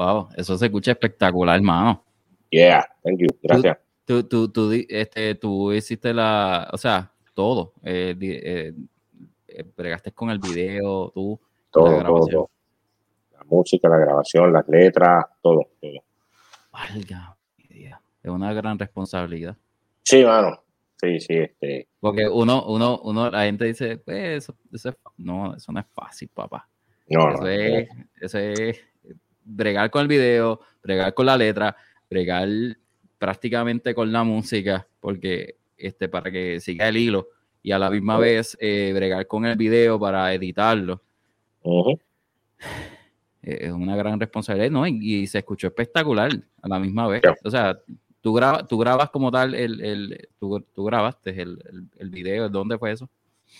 Wow, 0.00 0.28
eso 0.34 0.56
se 0.56 0.64
escucha 0.64 0.92
espectacular, 0.92 1.56
hermano. 1.56 2.02
Yeah, 2.48 2.86
thank 3.04 3.18
you. 3.18 3.26
Gracias. 3.42 3.76
Tú, 4.06 4.24
tú, 4.24 4.48
tú, 4.50 4.72
este, 4.88 5.34
tú 5.34 5.74
hiciste 5.74 6.14
la, 6.14 6.70
o 6.72 6.78
sea, 6.78 7.12
todo. 7.34 7.74
Eh, 7.82 8.16
eh, 8.18 8.72
eh, 9.46 9.64
bregaste 9.76 10.10
con 10.12 10.30
el 10.30 10.38
video, 10.38 11.10
tú. 11.10 11.38
Todo, 11.70 11.98
la 11.98 12.04
todo, 12.04 12.50
La 13.34 13.44
música, 13.44 13.90
la 13.90 13.98
grabación, 13.98 14.50
las 14.54 14.66
letras, 14.68 15.26
todo. 15.42 15.68
todo. 15.78 16.02
Valga, 16.72 17.36
es 17.68 18.30
una 18.30 18.54
gran 18.54 18.78
responsabilidad. 18.78 19.54
Sí, 20.02 20.24
mano. 20.24 20.62
Sí, 20.96 21.20
sí, 21.20 21.34
este. 21.34 21.88
Porque 22.00 22.26
uno, 22.26 22.64
uno, 22.68 23.02
uno, 23.04 23.30
la 23.30 23.42
gente 23.42 23.66
dice, 23.66 23.98
pues, 23.98 24.44
eso, 24.44 24.56
eso 24.72 24.96
no, 25.18 25.54
eso 25.54 25.70
no 25.72 25.80
es 25.80 25.86
fácil, 25.92 26.30
papá. 26.32 26.66
No, 27.06 27.34
eso 27.34 27.46
es, 27.48 27.88
eso 28.18 28.38
es 28.38 28.89
bregar 29.50 29.90
con 29.90 30.02
el 30.02 30.08
video, 30.08 30.60
bregar 30.82 31.14
con 31.14 31.26
la 31.26 31.36
letra, 31.36 31.76
bregar 32.08 32.48
prácticamente 33.18 33.94
con 33.94 34.12
la 34.12 34.24
música, 34.24 34.86
porque 35.00 35.56
este, 35.76 36.08
para 36.08 36.30
que 36.30 36.60
siga 36.60 36.88
el 36.88 36.96
hilo 36.96 37.28
y 37.62 37.72
a 37.72 37.78
la 37.78 37.90
misma 37.90 38.18
vez 38.18 38.56
eh, 38.60 38.92
bregar 38.94 39.26
con 39.26 39.44
el 39.46 39.56
video 39.56 39.98
para 39.98 40.32
editarlo. 40.32 41.02
Es 43.42 43.72
una 43.72 43.96
gran 43.96 44.18
responsabilidad, 44.18 44.70
¿no? 44.70 44.86
Y, 44.86 45.26
se 45.26 45.38
escuchó 45.38 45.66
espectacular 45.66 46.30
a 46.62 46.68
la 46.68 46.78
misma 46.78 47.08
vez. 47.08 47.22
O 47.44 47.50
sea, 47.50 47.78
tú, 48.20 48.32
grabas, 48.32 48.66
tú 48.66 48.78
grabas 48.78 49.10
como 49.10 49.30
tal, 49.30 49.54
el, 49.54 49.80
el 49.80 50.28
tú, 50.38 50.60
tú, 50.74 50.84
grabaste 50.84 51.30
el, 51.30 51.62
el, 51.70 51.86
el, 51.98 52.10
video, 52.10 52.48
¿dónde 52.48 52.78
fue 52.78 52.92
eso? 52.92 53.08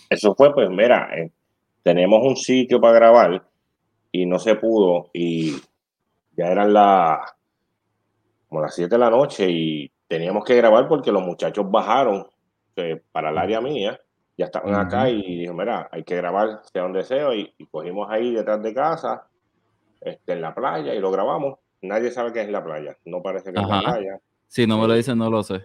Eso 0.09 0.35
fue, 0.35 0.53
pues 0.53 0.69
mira, 0.69 1.09
eh, 1.15 1.31
tenemos 1.83 2.23
un 2.23 2.35
sitio 2.35 2.79
para 2.79 2.93
grabar 2.93 3.47
y 4.11 4.25
no 4.25 4.39
se 4.39 4.55
pudo 4.55 5.09
y 5.13 5.55
ya 6.41 6.51
eran 6.51 6.73
las 6.73 7.19
como 8.49 8.61
las 8.61 8.75
7 8.75 8.89
de 8.89 8.99
la 8.99 9.09
noche 9.09 9.47
y 9.49 9.91
teníamos 10.07 10.43
que 10.43 10.55
grabar 10.55 10.87
porque 10.87 11.11
los 11.11 11.23
muchachos 11.23 11.69
bajaron 11.69 12.27
eh, 12.75 13.01
para 13.11 13.29
el 13.29 13.37
área 13.37 13.61
mía, 13.61 13.99
ya 14.37 14.45
estaban 14.45 14.75
acá 14.75 15.09
y 15.09 15.39
dijo, 15.39 15.53
mira, 15.53 15.87
hay 15.91 16.03
que 16.03 16.15
grabar 16.15 16.61
sea 16.63 16.81
donde 16.81 17.03
sea 17.03 17.33
y, 17.33 17.53
cogimos 17.69 18.09
ahí 18.09 18.33
detrás 18.33 18.61
de 18.61 18.73
casa, 18.73 19.27
este, 20.01 20.33
en 20.33 20.41
la 20.41 20.53
playa 20.53 20.93
y 20.93 20.99
lo 20.99 21.11
grabamos. 21.11 21.59
Nadie 21.81 22.11
sabe 22.11 22.33
qué 22.33 22.41
es 22.41 22.49
la 22.49 22.63
playa, 22.63 22.97
no 23.05 23.21
parece 23.21 23.53
que 23.53 23.59
es 23.61 23.67
la 23.67 23.81
playa. 23.81 24.19
Si 24.47 24.67
no 24.67 24.79
me 24.79 24.87
lo 24.87 24.95
dicen, 24.95 25.17
no 25.17 25.29
lo 25.29 25.43
sé. 25.43 25.61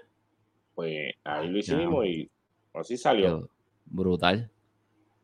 Pues 0.75 1.15
ahí 1.25 1.49
lo 1.49 1.59
hicimos 1.59 2.07
y 2.07 2.31
así 2.75 2.97
salió. 2.97 3.49
Brutal. 3.87 4.51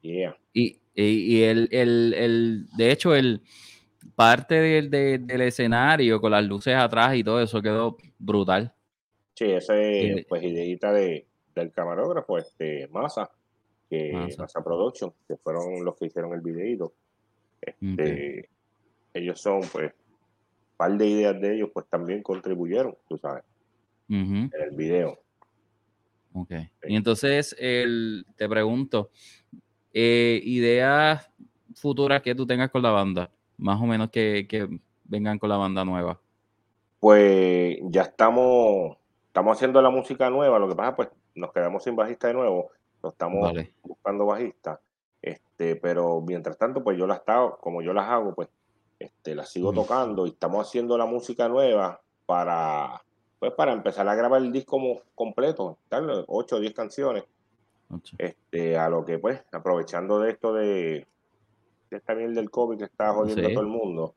Yeah. 0.00 0.36
Y, 0.52 0.80
y, 0.94 1.42
el, 1.42 1.68
el, 1.70 2.14
el, 2.14 2.68
de 2.76 2.90
hecho, 2.90 3.14
el, 3.14 3.42
parte 4.14 4.54
del, 4.54 4.90
del, 4.90 5.40
escenario 5.40 6.20
con 6.20 6.32
las 6.32 6.44
luces 6.44 6.74
atrás 6.74 7.14
y 7.14 7.24
todo 7.24 7.40
eso 7.40 7.62
quedó 7.62 7.96
brutal. 8.18 8.72
Sí, 9.34 9.46
ese 9.50 10.12
es 10.12 10.26
pues 10.26 10.42
ideita 10.42 10.92
de, 10.92 11.26
del 11.54 11.72
camarógrafo, 11.72 12.38
este 12.38 12.88
Masa, 12.88 13.30
que 13.88 14.12
Masa. 14.12 14.62
Production, 14.62 15.12
que 15.26 15.36
fueron 15.36 15.84
los 15.84 15.96
que 15.96 16.06
hicieron 16.06 16.32
el 16.34 16.40
videito. 16.40 16.92
Este, 17.60 18.48
Ellos 19.14 19.40
son, 19.40 19.60
pues, 19.72 19.92
un 19.92 20.76
par 20.76 20.92
de 20.96 21.06
ideas 21.06 21.40
de 21.40 21.54
ellos, 21.54 21.70
pues 21.72 21.86
también 21.86 22.22
contribuyeron, 22.22 22.96
tú 23.08 23.16
sabes, 23.18 23.44
en 24.08 24.50
el 24.52 24.76
video. 24.76 25.18
Ok. 26.34 26.52
Y 26.84 26.96
entonces, 26.96 27.54
el, 27.58 28.26
te 28.36 28.48
pregunto, 28.48 29.10
eh, 29.92 30.40
ideas 30.44 31.30
futuras 31.74 32.22
que 32.22 32.34
tú 32.34 32.46
tengas 32.46 32.70
con 32.70 32.82
la 32.82 32.90
banda 32.90 33.30
más 33.62 33.81
o 33.81 33.87
menos 33.87 34.11
que, 34.11 34.68
vengan 35.05 35.38
con 35.38 35.48
la 35.48 35.57
banda 35.57 35.85
nueva? 35.85 36.20
Pues 37.01 37.79
ya 37.85 38.03
estamos, 38.03 38.96
estamos 39.27 39.57
haciendo 39.57 39.81
la 39.83 39.90
música 39.90 40.31
nueva, 40.31 40.59
lo 40.59 40.68
que 40.68 40.75
pasa 40.75 40.96
pues 40.96 41.09
nos 41.35 41.53
quedamos 41.53 41.83
sin 41.83 41.96
bajista 41.96 42.29
de 42.29 42.35
nuevo, 42.35 42.70
lo 43.03 43.09
estamos 43.09 43.53
buscando 43.83 44.27
bajista, 44.27 44.81
este, 45.20 45.77
pero 45.77 46.20
mientras 46.20 46.57
tanto 46.59 46.83
pues 46.83 46.98
yo 46.98 47.07
las 47.07 47.18
estado, 47.18 47.59
como 47.61 47.83
yo 47.83 47.92
las 47.92 48.09
hago, 48.09 48.35
pues 48.35 48.48
este, 48.98 49.35
las 49.35 49.48
sigo 49.48 49.72
tocando 49.72 50.27
y 50.27 50.31
estamos 50.31 50.66
haciendo 50.66 50.96
la 50.96 51.07
música 51.07 51.48
nueva 51.48 52.01
para 52.27 53.03
pues 53.42 53.55
para 53.55 53.72
empezar 53.72 54.07
a 54.09 54.14
grabar 54.14 54.40
el 54.40 54.53
disco 54.53 54.79
completo, 55.16 55.77
8 55.90 56.57
o 56.57 56.61
10 56.61 56.75
canciones. 56.75 57.25
Este, 58.16 58.79
a 58.79 58.88
lo 58.88 59.05
que 59.05 59.18
pues, 59.18 59.42
aprovechando 59.51 60.20
de 60.20 60.31
esto 60.31 60.55
de, 60.55 61.09
está 61.96 62.14
bien 62.14 62.35
del 62.35 62.50
COVID 62.50 62.78
que 62.78 62.85
está 62.85 63.12
jodiendo 63.12 63.46
a 63.46 63.50
todo 63.50 63.61
el 63.61 63.66
mundo. 63.66 64.14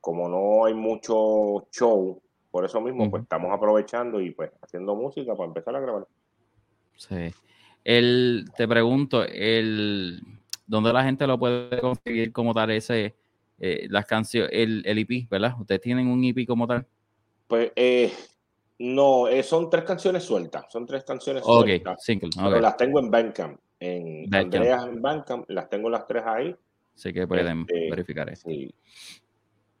como 0.00 0.28
no 0.28 0.64
hay 0.64 0.74
mucho 0.74 1.66
show, 1.70 2.20
por 2.50 2.64
eso 2.64 2.80
mismo, 2.80 3.10
pues 3.10 3.24
estamos 3.24 3.52
aprovechando 3.52 4.20
y 4.20 4.30
pues 4.30 4.50
haciendo 4.62 4.94
música 4.94 5.34
para 5.34 5.48
empezar 5.48 5.74
a 5.74 5.80
grabar. 5.80 6.06
Sí. 6.96 7.32
El, 7.82 8.46
te 8.56 8.68
pregunto, 8.68 9.24
el, 9.24 10.20
¿dónde 10.66 10.92
la 10.92 11.04
gente 11.04 11.26
lo 11.26 11.38
puede 11.38 11.80
conseguir 11.80 12.32
como 12.32 12.54
tal 12.54 12.70
ese, 12.70 13.14
eh, 13.58 13.86
las 13.90 14.06
canciones, 14.06 14.50
el, 14.52 14.82
el 14.86 14.98
EP, 14.98 15.28
¿verdad? 15.28 15.54
¿Ustedes 15.60 15.80
tienen 15.80 16.06
un 16.06 16.24
EP 16.24 16.46
como 16.46 16.66
tal? 16.66 16.86
Pues 17.46 17.72
eh, 17.76 18.12
no, 18.78 19.28
eh, 19.28 19.42
son 19.42 19.68
tres 19.68 19.84
canciones 19.84 20.22
sueltas, 20.22 20.66
son 20.70 20.86
tres 20.86 21.04
canciones 21.04 21.44
sueltas. 21.44 22.02
Single, 22.02 22.30
Pero 22.36 22.60
las 22.60 22.76
tengo 22.76 23.00
en 23.00 23.10
Bandcamp 23.10 23.58
en 23.84 24.34
Andreas 24.34 24.86
en 24.86 25.02
Bandcamp, 25.02 25.50
las 25.50 25.68
tengo 25.68 25.90
las 25.90 26.06
tres 26.06 26.22
ahí. 26.26 26.56
Sí 26.94 27.12
que 27.12 27.26
pueden 27.26 27.60
este, 27.60 27.90
verificar 27.90 28.30
eso. 28.30 28.48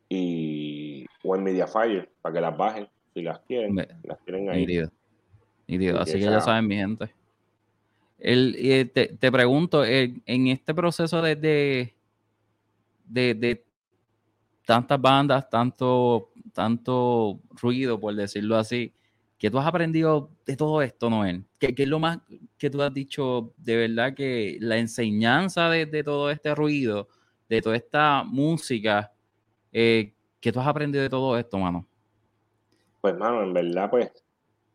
Y, 0.08 1.06
o 1.22 1.34
en 1.34 1.42
Mediafire, 1.42 2.08
para 2.20 2.34
que 2.34 2.40
las 2.40 2.56
bajen, 2.56 2.88
si 3.14 3.22
las 3.22 3.40
quieren, 3.40 3.74
las 4.02 4.24
tienen 4.24 4.50
ahí. 4.50 4.78
Así 5.98 6.12
que 6.12 6.20
ya 6.20 6.40
saben, 6.40 6.66
mi 6.66 6.76
gente. 6.76 7.10
El, 8.18 8.90
te, 8.92 9.08
te, 9.08 9.32
pregunto, 9.32 9.84
en 9.84 10.46
este 10.48 10.74
proceso 10.74 11.20
de, 11.22 11.36
de, 11.36 11.94
de, 13.06 13.64
tantas 14.64 15.00
bandas, 15.00 15.48
tanto, 15.48 16.30
tanto 16.52 17.40
ruido, 17.60 17.98
por 17.98 18.14
decirlo 18.14 18.56
así, 18.56 18.92
¿Qué 19.44 19.50
tú 19.50 19.58
has 19.58 19.66
aprendido 19.66 20.30
de 20.46 20.56
todo 20.56 20.80
esto, 20.80 21.10
Noel? 21.10 21.44
¿Qué, 21.58 21.74
es 21.76 21.86
lo 21.86 21.98
más 21.98 22.18
que 22.56 22.70
tú 22.70 22.80
has 22.80 22.94
dicho 22.94 23.52
de 23.58 23.76
verdad 23.76 24.14
que 24.14 24.56
la 24.58 24.78
enseñanza 24.78 25.68
de, 25.68 26.02
todo 26.02 26.30
este 26.30 26.54
ruido, 26.54 27.08
de 27.50 27.60
toda 27.60 27.76
esta 27.76 28.24
música, 28.24 29.12
eh, 29.70 30.14
¿qué 30.40 30.50
tú 30.50 30.60
has 30.60 30.66
aprendido 30.66 31.02
de 31.02 31.10
todo 31.10 31.36
esto, 31.36 31.58
mano? 31.58 31.86
Pues, 33.02 33.18
mano, 33.18 33.42
en 33.42 33.52
verdad, 33.52 33.90
pues, 33.90 34.10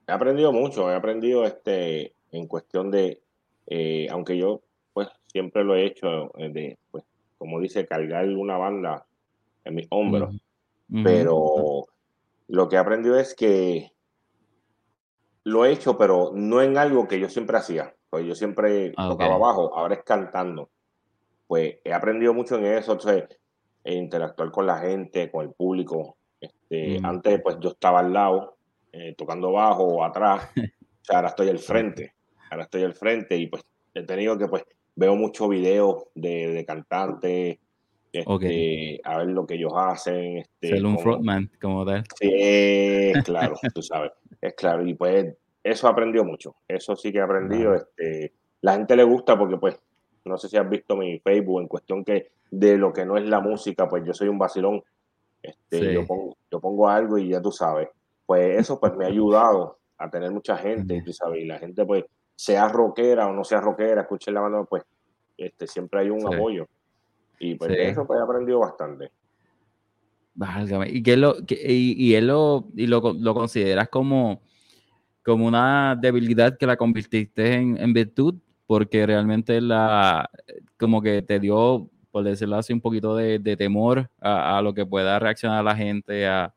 he 0.08 0.12
aprendido 0.12 0.54
mucho, 0.54 0.92
he 0.92 0.94
aprendido 0.94 1.46
este, 1.46 2.14
en 2.32 2.46
cuestión 2.46 2.92
de, 2.92 3.24
eh, 3.66 4.06
aunque 4.12 4.38
yo, 4.38 4.62
pues, 4.94 5.08
siempre 5.26 5.64
lo 5.64 5.76
he 5.76 5.88
hecho, 5.88 6.32
eh, 6.38 6.50
de, 6.50 6.78
pues, 6.92 7.04
como 7.40 7.60
dice, 7.60 7.88
cargar 7.88 8.30
una 8.30 8.58
banda 8.58 9.04
en 9.66 9.74
mis 9.74 9.88
hombros, 9.90 10.36
pero 11.04 11.86
lo 12.48 12.70
que 12.70 12.76
he 12.76 12.80
aprendido 12.80 13.20
es 13.20 13.34
que 13.34 13.94
lo 15.44 15.66
he 15.66 15.72
hecho, 15.72 15.98
pero 15.98 16.32
no 16.34 16.62
en 16.62 16.78
algo 16.78 17.08
que 17.08 17.20
yo 17.20 17.30
siempre 17.30 17.58
hacía. 17.58 17.94
Pues 18.10 18.26
yo 18.26 18.36
siempre 18.36 18.94
ah, 18.98 19.10
tocaba 19.10 19.36
abajo, 19.36 19.76
ahora 19.76 19.96
es 19.96 20.04
cantando. 20.04 20.70
Pues 21.48 21.78
he 21.84 21.94
aprendido 21.94 22.34
mucho 22.34 22.58
en 22.58 22.66
eso, 22.66 22.94
entonces, 22.94 23.26
e 23.84 23.96
interactuar 23.96 24.52
con 24.52 24.66
la 24.66 24.78
gente, 24.80 25.32
con 25.32 25.46
el 25.46 25.54
público. 25.54 26.18
Este, 26.40 27.00
mm. 27.00 27.06
Antes, 27.06 27.42
pues 27.42 27.58
yo 27.60 27.70
estaba 27.70 28.00
al 28.00 28.14
lado, 28.14 28.58
eh, 28.92 29.16
tocando 29.18 29.52
bajo 29.52 29.84
o 29.84 30.04
atrás. 30.04 30.50
o 30.58 31.04
sea, 31.06 31.18
ahora 31.18 31.30
estoy 31.30 31.50
al 31.50 31.60
frente. 31.60 32.14
Ahora 32.52 32.64
estoy 32.64 32.84
al 32.84 32.94
frente 32.96 33.36
y 33.38 33.48
pues 33.48 33.64
he 33.94 34.04
tenido 34.04 34.38
que, 34.38 34.48
pues, 34.48 34.64
veo 34.96 35.16
muchos 35.16 35.50
videos 35.50 36.06
de, 36.16 36.52
de 36.52 36.66
cantantes, 36.66 37.60
este, 38.12 39.02
a 39.04 39.18
ver 39.18 39.28
lo 39.28 39.46
que 39.46 39.56
ellos 39.56 39.74
hacen. 39.76 40.38
Este, 40.38 40.70
Ser 40.70 40.86
un 40.86 41.00
frontman, 41.00 41.50
como 41.62 41.86
tal. 41.86 42.04
Sí, 42.20 43.14
claro, 43.24 43.56
tú 43.74 43.82
sabes. 43.82 44.12
Es 44.42 44.54
claro, 44.54 44.86
y 44.86 44.94
pues 44.94 45.36
eso 45.64 45.88
aprendió 45.88 46.24
mucho. 46.24 46.56
Eso 46.68 46.96
sí 46.96 47.12
que 47.12 47.20
he 47.20 47.22
aprendido. 47.22 47.76
Este, 47.76 48.34
la 48.62 48.74
gente 48.74 48.96
le 48.96 49.04
gusta 49.04 49.38
porque, 49.38 49.58
pues, 49.58 49.80
no 50.26 50.38
sé 50.38 50.50
si 50.50 50.58
has 50.58 50.70
visto 50.70 50.96
mi 50.96 51.20
Facebook 51.20 51.62
en 51.62 51.68
cuestión 51.68 52.04
que 52.04 52.32
de 52.52 52.78
lo 52.78 52.92
que 52.92 53.06
no 53.06 53.18
es 53.18 53.26
la 53.26 53.40
música, 53.40 53.88
pues 53.88 54.04
yo 54.06 54.14
soy 54.14 54.28
un 54.28 54.40
vacilón. 54.40 54.84
Este, 55.42 55.94
yo, 55.94 56.06
pongo, 56.06 56.36
yo 56.52 56.60
pongo 56.60 56.90
algo 56.90 57.18
y 57.18 57.30
ya 57.30 57.42
tú 57.42 57.52
sabes. 57.52 57.90
Pues 58.26 58.60
eso 58.60 58.80
pues 58.80 58.96
me 58.96 59.06
ha 59.06 59.08
ayudado 59.08 59.80
a 59.98 60.10
tener 60.10 60.32
mucha 60.32 60.58
gente, 60.58 61.02
tú 61.06 61.12
sabes, 61.12 61.42
y 61.42 61.46
la 61.46 61.60
gente 61.60 61.86
pues 61.86 62.06
sea 62.36 62.68
rockera 62.70 63.28
o 63.28 63.34
no 63.34 63.44
sea 63.44 63.60
rockera, 63.60 64.02
escuche 64.02 64.32
la 64.32 64.42
banda, 64.42 64.64
pues 64.64 64.84
este, 65.38 65.68
siempre 65.68 66.02
hay 66.02 66.10
un 66.10 66.26
apoyo. 66.34 66.68
Y 67.40 67.56
pues 67.56 67.72
eso 67.72 68.06
pues 68.06 68.20
he 68.20 68.24
aprendido 68.24 68.60
bastante. 68.60 69.12
¿Y, 70.88 71.04
qué 71.04 71.18
lo, 71.18 71.36
y, 71.48 72.14
él 72.14 72.28
lo, 72.28 72.68
y 72.76 72.88
lo, 72.88 73.02
consideras 73.34 73.90
como, 73.90 74.42
como 75.24 75.46
una 75.46 75.98
debilidad 76.00 76.58
que 76.58 76.66
la 76.66 76.78
convirtiste 76.78 77.56
en, 77.56 77.94
virtud? 77.94 78.36
Porque 78.66 79.06
realmente 79.06 79.60
la, 79.60 80.30
como 80.78 81.02
que 81.02 81.22
te 81.22 81.40
dio 81.40 81.90
por 82.12 82.24
decirlo 82.24 82.56
así, 82.56 82.74
un 82.74 82.82
poquito 82.82 83.16
de, 83.16 83.40
temor 83.58 84.10
a, 84.20 84.62
lo 84.64 84.74
que 84.74 84.86
pueda 84.86 85.20
reaccionar 85.20 85.64
la 85.64 85.76
gente, 85.76 86.28
a, 86.28 86.54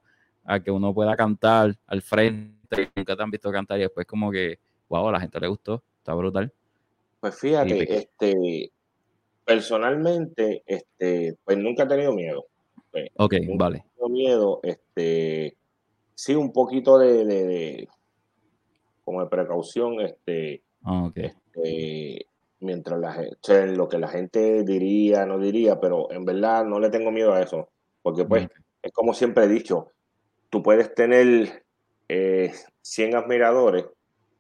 que 0.65 0.71
uno 0.71 0.95
pueda 0.95 1.17
cantar 1.17 1.77
al 1.87 2.03
frente, 2.03 2.91
nunca 2.97 3.17
te 3.17 3.23
han 3.23 3.31
visto 3.31 3.51
cantar 3.53 3.79
y 3.79 3.83
después 3.83 4.07
como 4.07 4.31
que, 4.31 4.59
wow, 4.89 5.09
a 5.09 5.13
la 5.13 5.21
gente 5.21 5.39
le 5.41 5.49
gustó, 5.49 5.83
está 5.99 6.15
brutal. 6.15 6.53
Pues 7.21 7.39
fíjate, 7.39 7.97
este, 7.97 8.73
personalmente, 9.45 10.63
este, 10.67 11.37
pues 11.45 11.59
nunca 11.59 11.85
he 11.85 11.89
tenido 11.89 12.13
miedo. 12.13 12.47
Pues, 12.91 13.11
ok, 13.17 13.35
vale. 13.57 13.79
He 13.79 14.01
tenido 14.01 14.09
miedo, 14.09 14.61
este, 14.63 15.57
sí, 16.15 16.35
un 16.35 16.53
poquito 16.53 16.99
de, 16.99 17.89
como 19.05 19.23
de 19.23 19.29
precaución, 19.29 20.01
este, 20.01 20.63
ah, 20.85 21.11
este 21.15 22.27
mientras 22.63 22.99
la 22.99 23.13
gente, 23.13 23.67
lo 23.77 23.89
que 23.89 23.99
la 23.99 24.09
gente 24.09 24.63
diría, 24.63 25.27
no 25.27 25.39
diría, 25.39 25.81
pero 25.81 26.11
en 26.11 26.25
verdad 26.25 26.65
no 26.65 26.79
le 26.81 26.91
tengo 26.91 27.11
miedo 27.11 27.35
a 27.35 27.43
eso, 27.43 27.69
porque 28.03 28.25
pues 28.25 28.49
es 28.81 28.93
como 28.93 29.15
siempre 29.15 29.45
he 29.45 29.49
dicho, 29.49 29.89
tú 30.49 30.63
puedes 30.63 30.95
tener 30.95 31.65
eh, 32.09 32.53
100 32.83 33.17
admiradores 33.17 33.85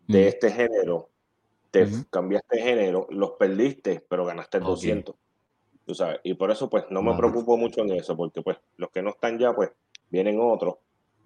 de 0.06 0.28
este 0.28 0.50
género, 0.50 1.10
te 1.72 1.88
cambiaste 2.10 2.56
de 2.56 2.62
género, 2.62 3.08
los 3.10 3.32
perdiste, 3.32 4.04
pero 4.08 4.24
ganaste 4.24 4.60
200. 4.60 5.16
Tú 5.84 5.94
sabes, 5.94 6.20
y 6.22 6.34
por 6.34 6.50
eso 6.52 6.70
pues 6.70 6.84
no 6.90 7.02
me 7.02 7.16
preocupo 7.16 7.56
mucho 7.56 7.80
en 7.80 7.92
eso, 7.92 8.16
porque 8.16 8.42
pues 8.42 8.58
los 8.76 8.90
que 8.90 9.02
no 9.02 9.10
están 9.10 9.38
ya, 9.38 9.52
pues 9.52 9.72
vienen 10.10 10.38
otros. 10.40 10.76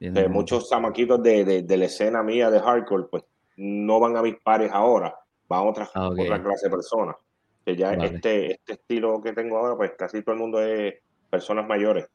Eh, 0.00 0.28
muchos 0.28 0.68
zamaquitos 0.68 1.22
de, 1.22 1.62
de, 1.62 1.76
la 1.76 1.84
escena 1.86 2.22
mía 2.22 2.50
de 2.50 2.60
hardcore, 2.60 3.08
pues 3.10 3.24
no 3.56 3.98
van 3.98 4.16
a 4.16 4.22
mis 4.22 4.36
pares 4.36 4.70
ahora 4.72 5.14
va 5.50 5.58
a 5.58 5.62
otra, 5.62 5.88
ah, 5.94 6.08
otra 6.08 6.42
clase 6.42 6.66
de 6.66 6.70
personas. 6.70 7.16
Que 7.64 7.76
ya 7.76 7.92
este, 7.94 8.52
este 8.52 8.74
estilo 8.74 9.20
que 9.20 9.32
tengo 9.32 9.58
ahora, 9.58 9.76
pues 9.76 9.92
casi 9.98 10.22
todo 10.22 10.34
el 10.34 10.40
mundo 10.40 10.62
es 10.62 10.94
personas 11.28 11.66
mayores. 11.66 12.08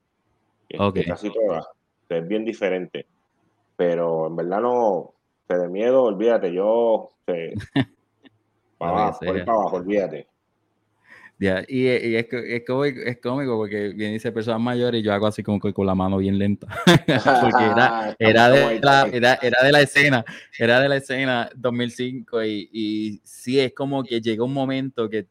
Este, 0.69 1.03
casi 1.03 1.29
todas. 1.29 1.65
Es 2.07 2.27
bien 2.27 2.45
diferente. 2.45 3.05
Pero 3.75 4.27
en 4.27 4.35
verdad 4.35 4.61
no, 4.61 5.13
te 5.47 5.57
de 5.57 5.67
miedo, 5.67 6.03
olvídate, 6.03 6.53
yo 6.53 7.09
para 8.81 8.91
abajo, 8.91 9.19
para 9.19 9.41
abajo, 9.41 9.75
olvídate 9.77 10.27
y, 11.41 11.87
es, 11.87 12.27
es, 12.31 12.63
cómico, 12.67 12.99
es, 12.99 13.17
cómico, 13.17 13.57
porque 13.57 13.89
viene 13.89 14.13
dice 14.13 14.31
personas 14.31 14.61
mayores 14.61 15.01
y 15.01 15.03
yo 15.03 15.11
hago 15.11 15.25
así 15.25 15.41
como 15.41 15.59
con 15.59 15.87
la 15.87 15.95
mano 15.95 16.17
bien 16.17 16.37
lenta. 16.37 16.67
porque 16.85 17.65
era, 17.65 18.15
era, 18.19 18.49
de 18.49 18.79
la, 18.79 19.07
era, 19.11 19.39
era, 19.41 19.63
de 19.63 19.71
la 19.71 19.81
escena, 19.81 20.23
era 20.57 20.79
de 20.79 20.87
la 20.87 20.97
escena 20.97 21.49
2005 21.55 22.43
y, 22.43 22.69
y 22.71 23.21
sí 23.23 23.59
es 23.59 23.73
como 23.73 24.03
que 24.03 24.21
llega 24.21 24.43
un 24.43 24.53
momento 24.53 25.09
que 25.09 25.25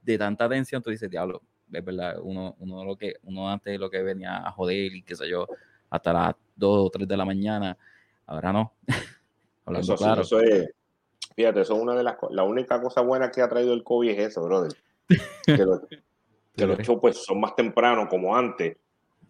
de 0.00 0.16
tanta 0.16 0.48
tensión 0.48 0.82
tú 0.82 0.88
dices, 0.88 1.10
diablo, 1.10 1.42
es 1.70 1.84
verdad, 1.84 2.16
uno, 2.22 2.56
uno, 2.60 2.82
lo 2.82 2.96
que, 2.96 3.16
uno 3.24 3.50
antes 3.50 3.78
lo 3.78 3.90
que 3.90 4.02
venía 4.02 4.38
a 4.38 4.50
joder 4.52 4.94
y 4.94 5.02
qué 5.02 5.14
sé 5.14 5.28
yo, 5.28 5.46
hasta 5.90 6.10
las 6.14 6.34
2 6.56 6.86
o 6.86 6.90
3 6.90 7.06
de 7.06 7.16
la 7.18 7.26
mañana, 7.26 7.76
ahora 8.24 8.50
no. 8.50 8.72
Hablando 9.66 9.92
eso, 9.92 10.02
claro. 10.02 10.22
eso 10.22 10.40
es, 10.40 10.70
fíjate, 11.38 11.60
eso 11.60 11.76
es 11.76 11.80
una 11.80 11.94
de 11.94 12.02
las 12.02 12.16
la 12.30 12.42
única 12.42 12.82
cosa 12.82 13.00
buena 13.00 13.30
que 13.30 13.40
ha 13.40 13.48
traído 13.48 13.72
el 13.72 13.84
COVID 13.84 14.10
es 14.10 14.18
eso, 14.18 14.42
brother 14.42 14.72
que, 15.08 16.66
los 16.66 16.78
shows 16.86 16.98
pues 17.00 17.24
son 17.24 17.40
más 17.40 17.54
temprano 17.54 18.08
como 18.08 18.36
antes. 18.36 18.76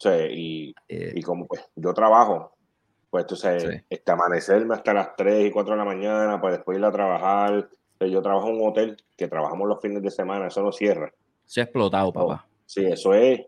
y, 0.05 0.75
eh. 0.89 1.13
y, 1.15 1.23
como 1.23 1.47
pues 1.47 1.69
yo 1.77 1.93
trabajo, 1.93 2.53
pues 3.11 3.27
tú 3.27 3.37
sabes, 3.37 3.83
este, 3.89 4.13
amanecerme 4.13 4.75
hasta 4.75 4.95
las 4.95 5.17
3 5.17 5.47
y 5.47 5.51
4 5.51 5.73
de 5.73 5.79
la 5.79 5.85
mañana 5.85 6.41
para 6.41 6.57
después 6.57 6.79
ir 6.79 6.85
a 6.85 6.93
trabajar. 6.93 7.69
Yo 8.01 8.23
trabajo 8.23 8.49
en 8.49 8.61
un 8.61 8.69
hotel 8.69 8.97
que 9.17 9.27
trabajamos 9.27 9.69
los 9.69 9.81
fines 9.81 10.03
de 10.03 10.11
semana, 10.11 10.47
eso 10.47 10.63
no 10.63 10.71
cierra. 10.71 11.13
Se 11.45 11.61
ha 11.61 11.65
explotado, 11.65 12.13
papá. 12.13 12.47
Sí, 12.65 12.85
eso 12.85 13.13
es. 13.13 13.41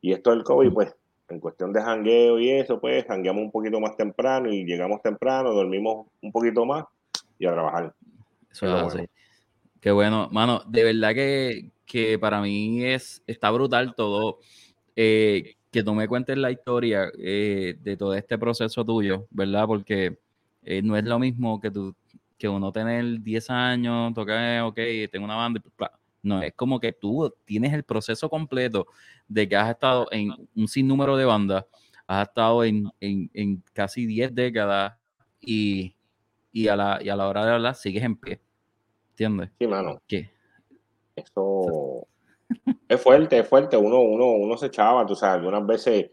Y 0.00 0.12
esto 0.12 0.30
del 0.30 0.44
COVID, 0.44 0.72
pues, 0.72 0.96
en 1.28 1.40
cuestión 1.40 1.72
de 1.72 1.82
jangueo 1.82 2.38
y 2.38 2.50
eso, 2.50 2.80
pues, 2.80 3.04
jangueamos 3.06 3.42
un 3.42 3.50
poquito 3.50 3.78
más 3.78 3.96
temprano 3.96 4.50
y 4.50 4.64
llegamos 4.64 5.02
temprano, 5.02 5.52
dormimos 5.52 6.06
un 6.22 6.32
poquito 6.32 6.64
más 6.64 6.84
y 7.38 7.46
a 7.46 7.52
trabajar. 7.52 7.94
Eso 8.50 8.66
es 8.66 8.94
así. 8.94 9.06
Qué 9.80 9.90
bueno, 9.90 10.28
mano, 10.32 10.62
de 10.66 10.84
verdad 10.84 11.14
que, 11.14 11.70
que 11.84 12.18
para 12.18 12.40
mí 12.40 12.84
es, 12.84 13.22
está 13.26 13.50
brutal 13.50 13.94
todo, 13.94 14.40
eh, 14.96 15.54
que 15.70 15.82
tú 15.82 15.94
me 15.94 16.08
cuentes 16.08 16.36
la 16.38 16.50
historia 16.50 17.10
eh, 17.18 17.76
de 17.78 17.96
todo 17.96 18.14
este 18.14 18.38
proceso 18.38 18.84
tuyo, 18.84 19.26
¿verdad? 19.30 19.66
Porque 19.66 20.18
eh, 20.62 20.82
no 20.82 20.96
es 20.96 21.04
lo 21.04 21.18
mismo 21.18 21.60
que 21.60 21.70
tú, 21.70 21.94
que 22.38 22.48
uno 22.48 22.72
tener 22.72 23.20
10 23.20 23.50
años, 23.50 24.14
tocar, 24.14 24.62
ok, 24.62 24.80
tengo 25.12 25.24
una 25.24 25.36
banda, 25.36 25.60
no, 26.22 26.42
es 26.42 26.54
como 26.54 26.80
que 26.80 26.92
tú 26.92 27.32
tienes 27.44 27.72
el 27.72 27.84
proceso 27.84 28.28
completo 28.28 28.86
de 29.28 29.48
que 29.48 29.56
has 29.56 29.70
estado 29.70 30.08
en 30.10 30.32
un 30.56 30.66
sinnúmero 30.66 31.16
de 31.16 31.24
bandas, 31.24 31.64
has 32.06 32.28
estado 32.28 32.64
en, 32.64 32.90
en, 33.00 33.30
en 33.34 33.62
casi 33.72 34.06
10 34.06 34.34
décadas 34.34 34.94
y, 35.40 35.95
y, 36.56 36.68
a 36.68 36.76
la, 36.76 36.98
y 37.02 37.10
a 37.10 37.16
la 37.16 37.28
hora 37.28 37.44
de 37.44 37.52
hablar 37.52 37.74
sigues 37.74 38.02
en 38.02 38.16
pie. 38.16 38.40
¿Entiendes? 39.10 39.50
Sí, 39.58 39.66
mano. 39.66 40.00
¿Qué? 40.08 40.30
Eso 41.14 42.06
es 42.88 43.02
fuerte, 43.02 43.40
es 43.40 43.46
fuerte. 43.46 43.76
Uno, 43.76 44.00
uno, 44.00 44.28
uno 44.28 44.56
se 44.56 44.68
echaba, 44.68 45.04
tú 45.04 45.14
sabes, 45.14 45.36
algunas 45.36 45.66
veces 45.66 46.10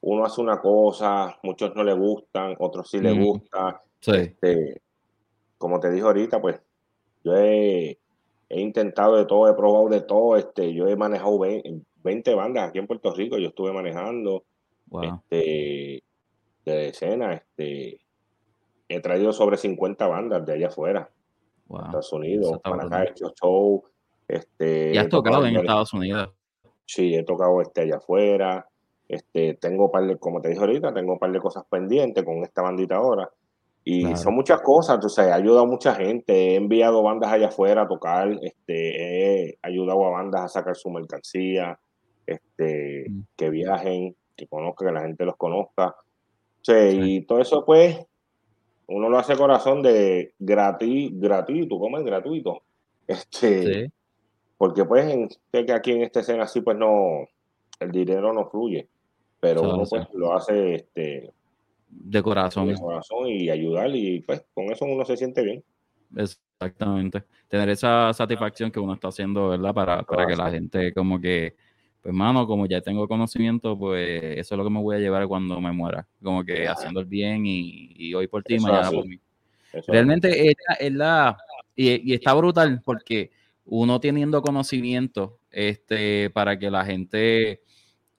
uno 0.00 0.24
hace 0.24 0.40
una 0.40 0.60
cosa, 0.60 1.38
muchos 1.44 1.76
no 1.76 1.84
le 1.84 1.92
gustan, 1.92 2.56
otros 2.58 2.90
sí 2.90 2.98
le 2.98 3.12
gusta. 3.12 3.82
Sí. 4.00 4.10
Este, 4.16 4.82
como 5.58 5.78
te 5.78 5.92
dije 5.92 6.04
ahorita, 6.04 6.40
pues 6.40 6.60
yo 7.22 7.36
he, 7.36 7.96
intentado 8.48 9.16
de 9.16 9.26
todo, 9.26 9.48
he 9.48 9.54
probado 9.54 9.88
de 9.88 10.00
todo. 10.00 10.36
Este, 10.36 10.74
yo 10.74 10.88
he 10.88 10.96
manejado 10.96 11.38
20, 11.38 12.34
bandas 12.34 12.68
aquí 12.68 12.80
en 12.80 12.88
Puerto 12.88 13.14
Rico, 13.14 13.38
yo 13.38 13.48
estuve 13.48 13.72
manejando 13.72 14.44
este, 15.02 16.02
de 16.64 16.88
escena, 16.88 17.34
este, 17.34 18.00
he 18.94 19.00
traído 19.00 19.32
sobre 19.32 19.56
50 19.56 20.06
bandas 20.06 20.44
de 20.44 20.52
allá 20.52 20.68
afuera. 20.68 21.10
Estados 21.68 22.12
Unidos, 22.12 22.60
para 22.62 23.04
hecho 23.04 23.32
show. 23.40 23.82
Este, 24.28 24.94
¿Y 24.94 24.98
has 24.98 25.08
tocado 25.08 25.46
en 25.46 25.56
Estados 25.56 25.92
Unidos? 25.92 26.30
Sí, 26.84 27.14
he 27.14 27.24
tocado 27.24 27.60
este 27.60 27.82
allá 27.82 27.96
afuera. 27.96 28.68
Este, 29.08 29.54
tengo 29.54 29.90
par 29.90 30.06
de, 30.06 30.16
como 30.18 30.40
te 30.40 30.48
dije 30.48 30.60
ahorita, 30.60 30.94
tengo 30.94 31.12
un 31.14 31.18
par 31.18 31.32
de 31.32 31.40
cosas 31.40 31.64
pendientes 31.68 32.24
con 32.24 32.42
esta 32.42 32.62
bandita 32.62 32.96
ahora. 32.96 33.30
Y 33.86 34.16
son 34.16 34.34
muchas 34.34 34.62
cosas, 34.62 34.94
entonces 34.94 35.26
he 35.26 35.30
ayudado 35.30 35.64
a 35.64 35.66
mucha 35.66 35.94
gente, 35.94 36.32
he 36.32 36.54
enviado 36.54 37.02
bandas 37.02 37.30
allá 37.30 37.48
afuera 37.48 37.82
a 37.82 37.86
tocar, 37.86 38.30
este, 38.40 39.48
he 39.50 39.58
ayudado 39.60 40.06
a 40.06 40.10
bandas 40.10 40.40
a 40.40 40.48
sacar 40.48 40.74
su 40.74 40.88
mercancía, 40.88 41.78
este, 42.24 43.04
mm. 43.10 43.20
que 43.36 43.50
viajen, 43.50 44.16
que 44.34 44.46
conozcan, 44.46 44.88
que 44.88 44.94
la 44.94 45.02
gente 45.02 45.26
los 45.26 45.36
conozca. 45.36 45.94
Y 46.66 47.26
todo 47.26 47.40
eso 47.40 47.62
pues 47.66 47.98
uno 48.86 49.08
lo 49.08 49.18
hace 49.18 49.36
corazón 49.36 49.82
de 49.82 50.34
gratis, 50.38 51.10
gratuito, 51.14 51.78
¿cómo 51.78 51.98
es? 51.98 52.04
Gratuito. 52.04 52.62
Este, 53.06 53.90
Porque 54.56 54.84
pues 54.84 55.06
en, 55.06 55.28
que 55.52 55.72
aquí 55.72 55.92
en 55.92 56.02
esta 56.02 56.20
escena 56.20 56.44
así 56.44 56.60
pues 56.60 56.76
no, 56.76 57.26
el 57.80 57.90
dinero 57.90 58.32
no 58.32 58.48
fluye, 58.48 58.88
pero 59.40 59.62
uno 59.62 59.84
pues 59.88 60.06
lo 60.14 60.34
hace 60.34 60.74
este, 60.76 61.32
de 61.88 62.22
corazón. 62.22 62.68
De 62.68 62.74
corazón 62.74 63.26
y 63.26 63.50
ayudar 63.50 63.90
y 63.94 64.20
pues 64.20 64.44
con 64.54 64.70
eso 64.70 64.84
uno 64.84 65.04
se 65.04 65.16
siente 65.16 65.42
bien. 65.42 65.64
Exactamente. 66.16 67.24
Tener 67.48 67.68
esa 67.68 68.12
satisfacción 68.12 68.70
que 68.70 68.80
uno 68.80 68.94
está 68.94 69.08
haciendo, 69.08 69.48
¿verdad? 69.48 69.74
Para, 69.74 70.02
para 70.02 70.26
que 70.26 70.36
la 70.36 70.50
gente 70.50 70.92
como 70.92 71.20
que 71.20 71.56
pues 72.04 72.14
mano, 72.14 72.46
como 72.46 72.66
ya 72.66 72.82
tengo 72.82 73.08
conocimiento, 73.08 73.78
pues 73.78 74.20
eso 74.36 74.54
es 74.54 74.58
lo 74.58 74.62
que 74.62 74.68
me 74.68 74.82
voy 74.82 74.96
a 74.96 74.98
llevar 74.98 75.26
cuando 75.26 75.58
me 75.58 75.72
muera, 75.72 76.06
como 76.22 76.44
que 76.44 76.68
haciendo 76.68 77.00
el 77.00 77.06
bien 77.06 77.44
y, 77.46 78.12
hoy 78.12 78.26
por 78.26 78.42
ti, 78.42 78.58
mañana 78.58 78.90
por 78.90 79.06
mí. 79.08 79.18
Realmente 79.88 80.50
es, 80.78 80.92
la, 80.92 81.34
y, 81.74 82.12
está 82.12 82.34
brutal 82.34 82.82
porque 82.84 83.30
uno 83.64 83.98
teniendo 84.00 84.42
conocimiento, 84.42 85.38
este, 85.50 86.28
para 86.28 86.58
que 86.58 86.70
la 86.70 86.84
gente, 86.84 87.62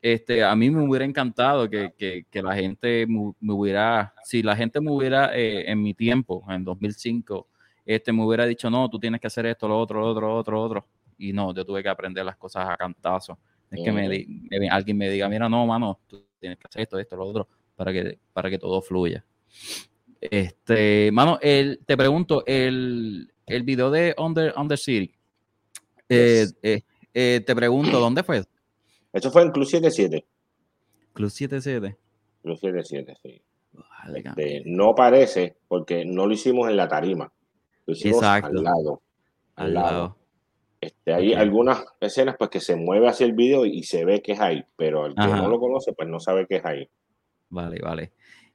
este, 0.02 0.44
a 0.44 0.56
mí 0.56 0.72
me 0.72 0.82
hubiera 0.82 1.06
encantado 1.06 1.70
que, 1.70 2.26
la 2.34 2.56
gente 2.56 3.06
me, 3.06 3.54
hubiera, 3.54 4.16
si 4.24 4.42
la 4.42 4.56
gente 4.56 4.82
me 4.82 4.90
hubiera 4.90 5.38
eh, 5.38 5.70
en 5.70 5.80
mi 5.84 5.94
tiempo, 5.94 6.44
en 6.50 6.64
2005, 6.64 7.48
este, 7.86 8.12
me 8.12 8.26
hubiera 8.26 8.48
dicho, 8.48 8.68
no, 8.72 8.90
tú 8.90 8.98
tienes 8.98 9.22
que 9.22 9.28
hacer 9.28 9.46
esto, 9.46 9.68
lo 9.68 9.80
otro, 9.80 10.00
lo 10.00 10.08
otro, 10.08 10.28
lo 10.28 10.36
otro, 10.38 10.56
lo 10.56 10.64
otro. 10.64 10.88
Y 11.20 11.34
no, 11.34 11.54
yo 11.54 11.64
tuve 11.64 11.84
que 11.84 11.90
aprender 11.90 12.26
las 12.26 12.36
cosas 12.36 12.68
a 12.68 12.76
cantazo. 12.76 13.38
Es 13.76 13.84
que 13.84 13.92
me, 13.92 14.70
alguien 14.70 14.98
me 14.98 15.10
diga, 15.10 15.30
mira, 15.30 15.50
no, 15.50 15.66
mano, 15.66 16.00
tú 16.08 16.26
tienes 16.40 16.58
que 16.58 16.68
hacer 16.68 16.82
esto, 16.84 17.00
esto, 17.00 17.16
lo 17.16 17.26
otro, 17.26 17.48
para 17.76 17.92
que, 17.92 18.20
para 18.34 18.50
que 18.50 18.58
todo 18.58 18.82
fluya. 18.82 19.24
Este, 20.20 21.12
mano, 21.12 21.38
el, 21.42 21.80
te 21.86 21.96
pregunto, 21.96 22.44
el, 22.46 23.32
el 23.46 23.64
video 23.64 23.92
de 23.92 24.16
Under, 24.18 24.54
Under 24.58 24.78
City, 24.78 25.14
eh, 26.10 26.48
eh, 26.62 26.82
eh, 27.14 27.42
te 27.46 27.56
pregunto, 27.56 28.00
¿dónde 28.00 28.24
fue? 28.24 28.44
Eso 29.14 29.32
fue 29.32 29.44
en 29.44 29.52
Club 29.52 29.66
77. 29.66 30.26
Club 31.14 31.30
77. 31.30 31.98
Club 32.42 32.58
77, 32.60 33.18
sí. 33.22 33.42
Este, 34.14 34.64
no 34.66 34.94
parece, 34.94 35.58
porque 35.68 36.06
no 36.06 36.28
lo 36.28 36.34
hicimos 36.34 36.70
en 36.70 36.78
la 36.78 36.88
tarima. 36.88 37.32
Lo 37.86 37.94
hicimos 37.94 38.24
al 38.24 38.64
lado. 38.64 39.02
Al 39.56 39.74
lado. 39.74 40.18
Este, 40.86 41.14
hay 41.14 41.34
algunas 41.34 41.84
escenas 42.00 42.36
pues 42.38 42.50
que 42.50 42.60
se 42.60 42.76
mueve 42.76 43.08
hacia 43.08 43.26
el 43.26 43.34
video 43.34 43.66
y 43.66 43.84
se 43.84 44.06
ve 44.06 44.22
que 44.22 44.34
es 44.34 44.40
ahí, 44.40 44.64
pero 44.76 45.08
el 45.08 45.16
que 45.16 45.28
no 45.28 45.48
lo 45.48 45.60
conoce 45.60 45.94
pues 45.94 46.08
no 46.08 46.20
sabe 46.20 46.46
que 46.46 46.58
es 46.58 46.66
ahí. 46.66 46.88
Vale, 47.50 47.80
vale. 47.82 48.12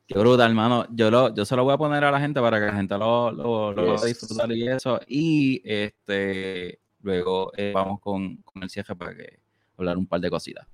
Qué 0.07 0.19
brutal, 0.19 0.51
hermano. 0.51 0.87
Yo, 0.91 1.11
lo, 1.11 1.35
yo 1.35 1.45
se 1.45 1.57
lo 1.57 1.65
voy 1.65 1.75
a 1.75 1.79
poner 1.79 2.05
a 2.05 2.11
la 2.11 2.21
gente 2.21 2.41
para 2.41 2.59
que 2.59 2.67
la 2.67 2.73
gente 2.73 2.99
lo, 2.99 3.31
lo, 3.31 3.73
lo 3.73 4.05
disfrutar 4.05 4.51
y 4.53 4.69
eso. 4.69 5.01
Y 5.07 5.63
este 5.65 6.81
luego 7.03 7.53
eh, 7.57 7.73
vamos 7.75 8.01
con, 8.01 8.37
con, 8.39 8.63
el 8.63 8.71
cierre 8.71 8.95
para 8.95 9.15
que 9.15 9.39
hablar 9.77 9.97
un 9.97 10.07
par 10.07 10.21
de 10.21 10.31
cositas. 10.31 10.67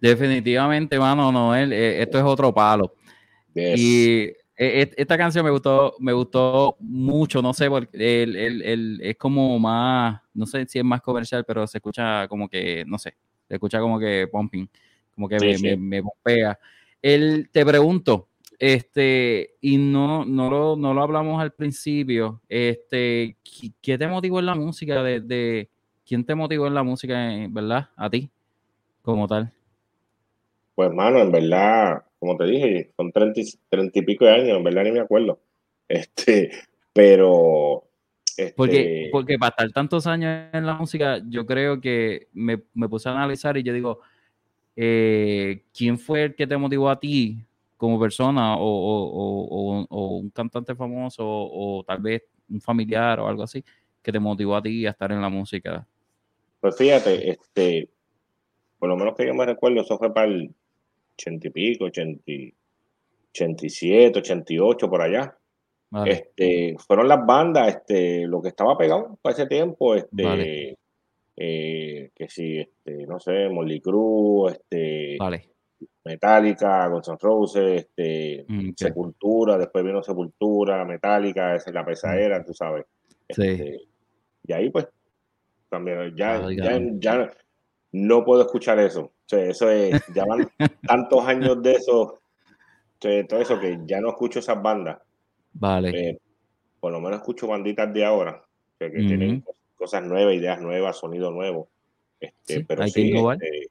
Definitivamente, 0.00 0.98
mano, 0.98 1.30
Noel, 1.30 1.72
eh, 1.72 2.02
esto 2.02 2.18
es 2.18 2.24
otro 2.24 2.52
palo. 2.54 2.94
Y 3.54 4.22
eh, 4.22 4.36
eh, 4.56 4.90
esta 4.96 5.18
canción 5.18 5.44
me 5.44 5.50
gustó, 5.50 5.94
me 5.98 6.12
gustó 6.12 6.76
mucho, 6.80 7.42
no 7.42 7.52
sé, 7.52 7.68
porque 7.68 8.22
el, 8.22 9.00
es 9.02 9.16
como 9.16 9.58
más, 9.58 10.20
no 10.34 10.46
sé 10.46 10.66
si 10.66 10.78
es 10.78 10.84
más 10.84 11.02
comercial, 11.02 11.44
pero 11.46 11.66
se 11.66 11.78
escucha 11.78 12.28
como 12.28 12.48
que, 12.48 12.84
no 12.86 12.98
sé, 12.98 13.14
se 13.48 13.54
escucha 13.54 13.80
como 13.80 13.98
que 13.98 14.28
pumping, 14.30 14.68
como 15.14 15.28
que 15.28 15.38
me, 15.38 15.76
me, 15.76 16.02
pompea. 16.02 16.58
Él, 17.02 17.48
te 17.52 17.64
pregunto, 17.64 18.28
este, 18.58 19.56
y 19.60 19.78
no, 19.78 20.24
no, 20.24 20.50
lo, 20.50 20.76
no 20.76 20.94
lo 20.94 21.02
hablamos 21.02 21.40
al 21.40 21.52
principio, 21.52 22.42
este, 22.48 23.36
¿qué 23.80 23.98
te 23.98 24.06
motivó 24.06 24.38
en 24.40 24.46
la 24.46 24.54
música? 24.54 25.02
De, 25.02 25.68
¿Quién 26.06 26.24
te 26.24 26.34
motivó 26.34 26.66
en 26.66 26.74
la 26.74 26.82
música, 26.82 27.14
verdad? 27.50 27.88
A 27.96 28.08
ti, 28.10 28.30
como 29.02 29.26
tal. 29.26 29.52
Pues, 30.80 30.94
mano, 30.94 31.20
en 31.20 31.30
verdad, 31.30 32.04
como 32.18 32.38
te 32.38 32.44
dije, 32.44 32.90
son 32.96 33.12
treinta 33.12 33.98
y 33.98 34.02
pico 34.02 34.24
de 34.24 34.30
años, 34.30 34.56
en 34.56 34.64
verdad 34.64 34.84
ni 34.84 34.92
me 34.92 35.00
acuerdo. 35.00 35.38
Este, 35.88 36.52
pero. 36.94 37.84
Porque, 38.56 39.02
este 39.02 39.08
porque 39.12 39.38
para 39.38 39.50
estar 39.50 39.70
tantos 39.72 40.06
años 40.06 40.48
en 40.54 40.64
la 40.64 40.72
música, 40.76 41.20
yo 41.28 41.44
creo 41.44 41.82
que 41.82 42.28
me, 42.32 42.62
me 42.72 42.88
puse 42.88 43.10
a 43.10 43.12
analizar 43.12 43.58
y 43.58 43.62
yo 43.62 43.74
digo, 43.74 44.00
eh, 44.74 45.64
¿quién 45.76 45.98
fue 45.98 46.24
el 46.24 46.34
que 46.34 46.46
te 46.46 46.56
motivó 46.56 46.88
a 46.88 46.98
ti 46.98 47.44
como 47.76 48.00
persona 48.00 48.56
o, 48.56 49.86
un 49.90 50.30
cantante 50.30 50.74
famoso 50.74 51.26
o, 51.26 51.84
tal 51.86 52.00
vez 52.00 52.22
un 52.48 52.62
familiar 52.62 53.20
o 53.20 53.28
algo 53.28 53.42
así 53.42 53.62
que 54.02 54.12
te 54.12 54.18
motivó 54.18 54.56
a 54.56 54.62
ti 54.62 54.86
a 54.86 54.92
estar 54.92 55.12
en 55.12 55.20
la 55.20 55.28
música? 55.28 55.86
Pues 56.58 56.74
fíjate, 56.74 57.32
este, 57.32 57.90
por 58.78 58.88
lo 58.88 58.96
menos 58.96 59.14
que 59.14 59.26
yo 59.26 59.34
me 59.34 59.44
recuerdo, 59.44 59.82
eso 59.82 59.98
fue 59.98 60.14
para 60.14 60.28
el 60.28 60.54
ochenta 61.20 61.48
y 61.48 61.50
pico, 61.50 61.84
ochenta, 61.84 62.22
87, 63.32 64.18
88, 64.18 64.90
por 64.90 65.02
allá. 65.02 65.36
Este, 66.06 66.76
fueron 66.78 67.08
las 67.08 67.26
bandas, 67.26 67.68
este, 67.68 68.24
lo 68.26 68.40
que 68.40 68.48
estaba 68.48 68.78
pegado 68.78 69.18
para 69.20 69.34
ese 69.34 69.46
tiempo, 69.46 69.96
este, 69.96 70.78
eh, 71.36 72.10
que 72.14 72.28
sí, 72.28 72.58
este, 72.58 73.06
no 73.06 73.18
sé, 73.18 73.48
Molly 73.48 73.80
Cruz, 73.80 74.52
este, 74.52 75.16
vale. 75.18 75.50
Metallica, 76.04 76.86
Guns 76.88 77.08
N' 77.08 77.18
Roses, 77.20 77.80
este, 77.80 78.44
mm, 78.46 78.70
Sepultura, 78.76 79.58
después 79.58 79.84
vino 79.84 80.02
Sepultura, 80.02 80.84
Metallica, 80.84 81.56
esa 81.56 81.70
es 81.70 81.74
la 81.74 81.84
pesadera, 81.84 82.38
mm. 82.38 82.44
tú 82.44 82.54
sabes. 82.54 82.86
Este, 83.26 83.80
y 84.46 84.52
ahí 84.52 84.70
pues 84.70 84.88
también 85.68 86.14
ya, 86.16 86.46
ya, 86.98 87.30
no 87.92 88.24
puedo 88.24 88.42
escuchar 88.42 88.78
eso. 88.78 89.12
Sea, 89.30 89.44
eso 89.44 89.70
es, 89.70 90.02
ya 90.12 90.24
van 90.24 90.50
tantos 90.88 91.24
años 91.24 91.62
de 91.62 91.72
eso, 91.72 92.20
todo 92.98 93.40
eso 93.40 93.60
que 93.60 93.78
ya 93.86 94.00
no 94.00 94.08
escucho 94.08 94.40
esas 94.40 94.60
bandas. 94.60 94.98
Vale. 95.52 95.90
Eh, 95.90 96.18
por 96.80 96.90
lo 96.90 97.00
menos 97.00 97.20
escucho 97.20 97.46
banditas 97.46 97.92
de 97.94 98.04
ahora, 98.04 98.42
que, 98.76 98.90
tienen 98.90 99.44
cosas 99.76 100.02
nuevas, 100.02 100.34
ideas 100.34 100.60
nuevas, 100.60 100.96
sonido 100.96 101.30
nuevo. 101.30 101.68
Este, 102.18 102.64
pero 102.64 102.88
sí, 102.88 103.12
este, 103.12 103.70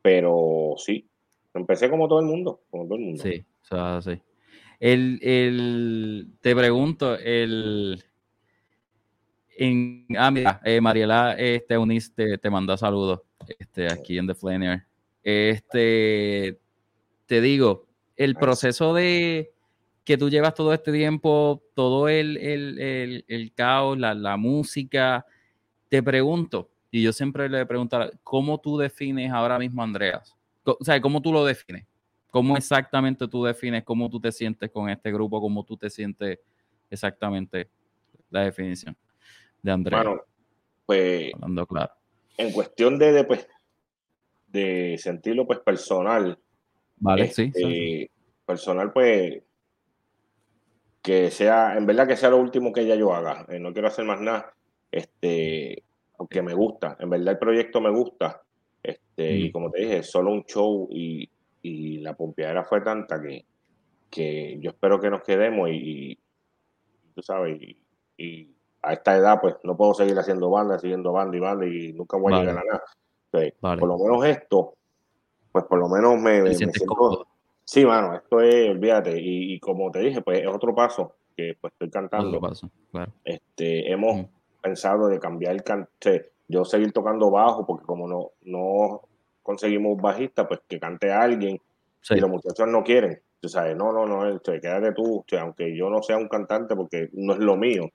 pero 0.00 0.74
sí, 0.78 1.06
Empecé 1.52 1.90
como 1.90 2.08
todo 2.08 2.20
el 2.20 2.26
mundo, 2.26 2.62
como 2.70 2.84
todo 2.84 2.94
el 2.94 3.04
mundo. 3.04 3.22
Sí, 3.22 3.44
o 3.62 3.64
sea, 3.64 4.00
sí. 4.00 4.18
El, 4.78 5.18
el, 5.20 6.28
te 6.40 6.54
pregunto, 6.54 7.16
el... 7.18 8.02
En, 9.62 10.06
ah, 10.16 10.30
mira, 10.30 10.58
eh, 10.64 10.80
Mariela 10.80 11.34
este, 11.34 11.76
Unis 11.76 12.14
te, 12.14 12.38
te 12.38 12.48
manda 12.48 12.78
saludos 12.78 13.20
este, 13.58 13.92
aquí 13.92 14.16
en 14.16 14.26
The 14.26 14.34
Flanier. 14.34 14.86
Este, 15.22 16.58
te 17.26 17.42
digo, 17.42 17.86
el 18.16 18.36
proceso 18.36 18.94
de 18.94 19.52
que 20.02 20.16
tú 20.16 20.30
llevas 20.30 20.54
todo 20.54 20.72
este 20.72 20.92
tiempo, 20.92 21.62
todo 21.74 22.08
el, 22.08 22.38
el, 22.38 22.78
el, 22.78 23.24
el 23.28 23.52
caos, 23.52 23.98
la, 23.98 24.14
la, 24.14 24.38
música, 24.38 25.26
te 25.90 26.02
pregunto, 26.02 26.70
y 26.90 27.02
yo 27.02 27.12
siempre 27.12 27.46
le 27.50 27.66
pregunto, 27.66 28.10
¿cómo 28.22 28.58
tú 28.58 28.78
defines 28.78 29.30
ahora 29.30 29.58
mismo 29.58 29.82
Andreas? 29.82 30.34
o 30.64 30.82
sea, 30.82 30.98
¿cómo 31.02 31.20
tú 31.20 31.34
lo 31.34 31.44
defines? 31.44 31.84
¿Cómo 32.30 32.56
exactamente 32.56 33.28
tú 33.28 33.44
defines 33.44 33.84
cómo 33.84 34.08
tú 34.08 34.18
te 34.20 34.32
sientes 34.32 34.70
con 34.70 34.88
este 34.88 35.12
grupo? 35.12 35.38
¿Cómo 35.38 35.64
tú 35.64 35.76
te 35.76 35.90
sientes 35.90 36.38
exactamente 36.88 37.68
la 38.30 38.44
definición 38.44 38.96
de 39.62 39.72
Andrés? 39.72 40.02
Bueno, 40.02 40.22
pues. 40.86 41.32
Hablando 41.34 41.66
claro. 41.66 41.92
En 42.36 42.52
cuestión 42.52 42.98
de, 42.98 43.12
de, 43.12 43.24
pues, 43.24 43.46
de 44.48 44.96
sentirlo, 44.98 45.46
pues, 45.46 45.60
personal. 45.60 46.38
Vale, 46.96 47.28
sí, 47.28 47.50
este, 47.54 48.10
Personal, 48.44 48.92
pues, 48.92 49.42
que 51.02 51.30
sea, 51.30 51.76
en 51.76 51.86
verdad 51.86 52.06
que 52.06 52.16
sea 52.16 52.30
lo 52.30 52.38
último 52.38 52.72
que 52.72 52.82
ella 52.82 52.94
yo 52.94 53.14
haga. 53.14 53.46
Eh, 53.48 53.58
no 53.58 53.72
quiero 53.72 53.88
hacer 53.88 54.04
más 54.04 54.20
nada. 54.20 54.52
Este, 54.90 55.82
aunque 56.18 56.42
me 56.42 56.54
gusta. 56.54 56.96
En 57.00 57.10
verdad 57.10 57.34
el 57.34 57.38
proyecto 57.38 57.80
me 57.80 57.90
gusta. 57.90 58.42
Este, 58.82 59.32
Y 59.32 59.52
como 59.52 59.70
te 59.70 59.82
dije, 59.82 60.02
solo 60.02 60.32
un 60.32 60.44
show 60.44 60.88
y, 60.90 61.28
la 61.62 62.16
pompeadera 62.16 62.64
fue 62.64 62.80
tanta 62.80 63.20
que, 63.20 63.44
que 64.10 64.58
yo 64.60 64.70
espero 64.70 64.98
que 64.98 65.10
nos 65.10 65.22
quedemos 65.22 65.68
y, 65.70 66.18
tú 67.14 67.22
sabes, 67.22 67.60
y, 68.16 68.48
a 68.82 68.92
esta 68.94 69.16
edad 69.16 69.40
pues 69.40 69.56
no 69.62 69.76
puedo 69.76 69.94
seguir 69.94 70.18
haciendo 70.18 70.50
banda, 70.50 70.78
siguiendo 70.78 71.12
banda 71.12 71.36
y 71.36 71.40
banda 71.40 71.66
y 71.66 71.92
nunca 71.92 72.16
voy 72.16 72.34
a 72.34 72.40
llegar 72.40 72.58
a 72.58 72.64
nada. 72.64 72.82
Por 73.78 73.88
lo 73.88 73.98
menos 73.98 74.24
esto, 74.24 74.74
pues 75.52 75.64
por 75.64 75.78
lo 75.78 75.88
menos 75.88 76.20
me, 76.20 76.54
siento... 76.54 77.26
Sí, 77.64 77.84
mano, 77.84 78.14
esto 78.14 78.40
es, 78.40 78.68
olvídate, 78.68 79.14
y, 79.16 79.60
como 79.60 79.92
te 79.92 80.00
dije, 80.00 80.22
pues 80.22 80.40
es 80.40 80.46
otro 80.48 80.74
paso 80.74 81.14
que 81.36 81.56
pues 81.60 81.72
estoy 81.72 81.88
cantando. 81.88 82.40
Este, 83.24 83.92
hemos 83.92 84.26
pensado 84.60 85.06
de 85.06 85.20
cambiar 85.20 85.54
el 85.54 85.62
cante 85.62 86.32
yo 86.50 86.64
seguir 86.64 86.92
tocando 86.92 87.30
bajo, 87.30 87.64
porque 87.64 87.86
como 87.86 88.08
no, 88.08 88.32
no 88.42 89.02
conseguimos 89.42 90.00
bajista, 90.00 90.48
pues 90.48 90.60
que 90.66 90.80
cante 90.80 91.12
alguien 91.12 91.60
y 92.10 92.20
los 92.20 92.30
muchachos 92.30 92.66
no 92.66 92.82
quieren. 92.82 93.20
Tú 93.40 93.48
sabes, 93.48 93.76
no, 93.76 93.92
no, 93.92 94.04
no, 94.04 94.40
quédate 94.42 94.92
tú, 94.92 95.24
aunque 95.40 95.76
yo 95.76 95.88
no 95.88 96.02
sea 96.02 96.16
un 96.16 96.28
cantante 96.28 96.74
porque 96.74 97.08
no 97.12 97.34
es 97.34 97.38
lo 97.38 97.56
mío, 97.56 97.88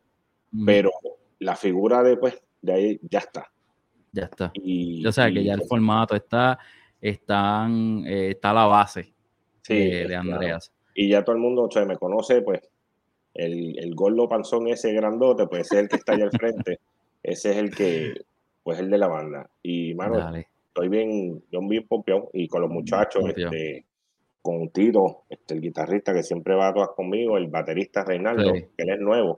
pero 0.66 0.92
la 1.40 1.56
figura 1.56 2.04
de, 2.04 2.18
pues, 2.18 2.42
de 2.62 2.74
ahí 2.74 3.00
ya 3.10 3.20
está. 3.20 3.52
Ya 4.12 4.24
está. 4.26 4.52
Y, 4.54 5.06
o 5.06 5.12
sea, 5.12 5.32
que 5.32 5.44
ya 5.44 5.54
el 5.54 5.64
formato 5.64 6.16
está, 6.16 6.58
están, 7.02 8.06
eh, 8.06 8.32
está 8.32 8.54
la 8.54 8.66
base 8.66 9.14
de, 9.68 10.16
Andreas. 10.16 10.72
Y 10.94 11.10
ya 11.10 11.24
todo 11.24 11.36
el 11.36 11.42
mundo, 11.42 11.64
o 11.64 11.86
me 11.86 11.98
conoce, 11.98 12.42
pues, 12.42 12.62
el, 13.34 13.78
el 13.78 13.96
gordo 13.96 14.30
panzón 14.30 14.68
ese 14.68 14.94
grandote, 14.94 15.46
pues 15.48 15.72
es 15.72 15.80
el 15.80 15.90
que 15.90 15.98
está 15.98 16.14
allá 16.14 16.26
al 16.26 16.32
frente. 16.32 16.80
ese 17.24 17.52
es 17.52 17.58
el 17.58 17.76
que, 17.76 18.14
pues 18.64 18.80
el 18.80 18.90
de 18.90 18.98
la 18.98 19.08
banda. 19.08 19.50
Y, 19.62 19.94
mano, 19.94 20.34
estoy 20.68 20.90
bien, 20.90 21.44
yo 21.52 21.60
bien 21.68 21.86
pompeado 21.88 22.30
y 22.34 22.48
con 22.48 22.62
los 22.62 22.70
muchachos, 22.72 23.24
este, 23.36 23.86
con 24.42 24.70
Tito, 24.70 25.24
este, 25.30 25.56
el 25.56 25.62
guitarrista 25.62 26.14
que 26.14 26.24
siempre 26.24 26.56
va 26.56 26.70
a 26.70 26.74
todas 26.74 26.90
conmigo, 26.96 27.38
el 27.38 27.48
baterista 27.48 28.04
Reinaldo, 28.04 28.54
que 28.54 28.70
él 28.78 28.90
es 28.90 29.00
nuevo, 29.00 29.38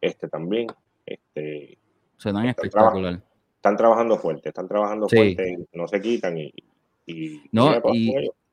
este 0.00 0.28
también. 0.28 0.66
Este, 1.04 1.78
se 2.16 2.32
dan 2.32 2.46
espectacular. 2.46 3.20
están 3.56 3.76
trabajando 3.76 4.18
fuerte, 4.18 4.48
están 4.48 4.68
trabajando 4.68 5.08
fuerte, 5.08 5.66
no 5.72 5.86
se 5.86 6.00
quitan 6.00 6.36
y, 6.38 6.52
no, 7.52 7.80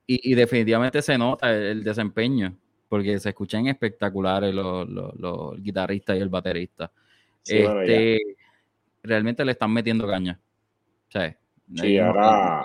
y, 0.06 0.36
definitivamente 0.36 1.02
se 1.02 1.18
nota 1.18 1.52
el, 1.52 1.84
desempeño, 1.84 2.56
porque 2.88 3.20
se 3.20 3.30
escuchan 3.30 3.68
espectaculares 3.68 4.54
los, 4.54 4.88
los, 4.88 5.62
guitarristas 5.62 6.18
y 6.18 6.22
el 6.22 6.30
baterista. 6.30 6.91
este, 7.46 8.20
realmente 9.02 9.44
le 9.44 9.54
están 9.54 9.72
metiendo 9.72 10.08
caña. 10.08 10.39
sí, 11.10 11.98
ahora. 11.98 12.64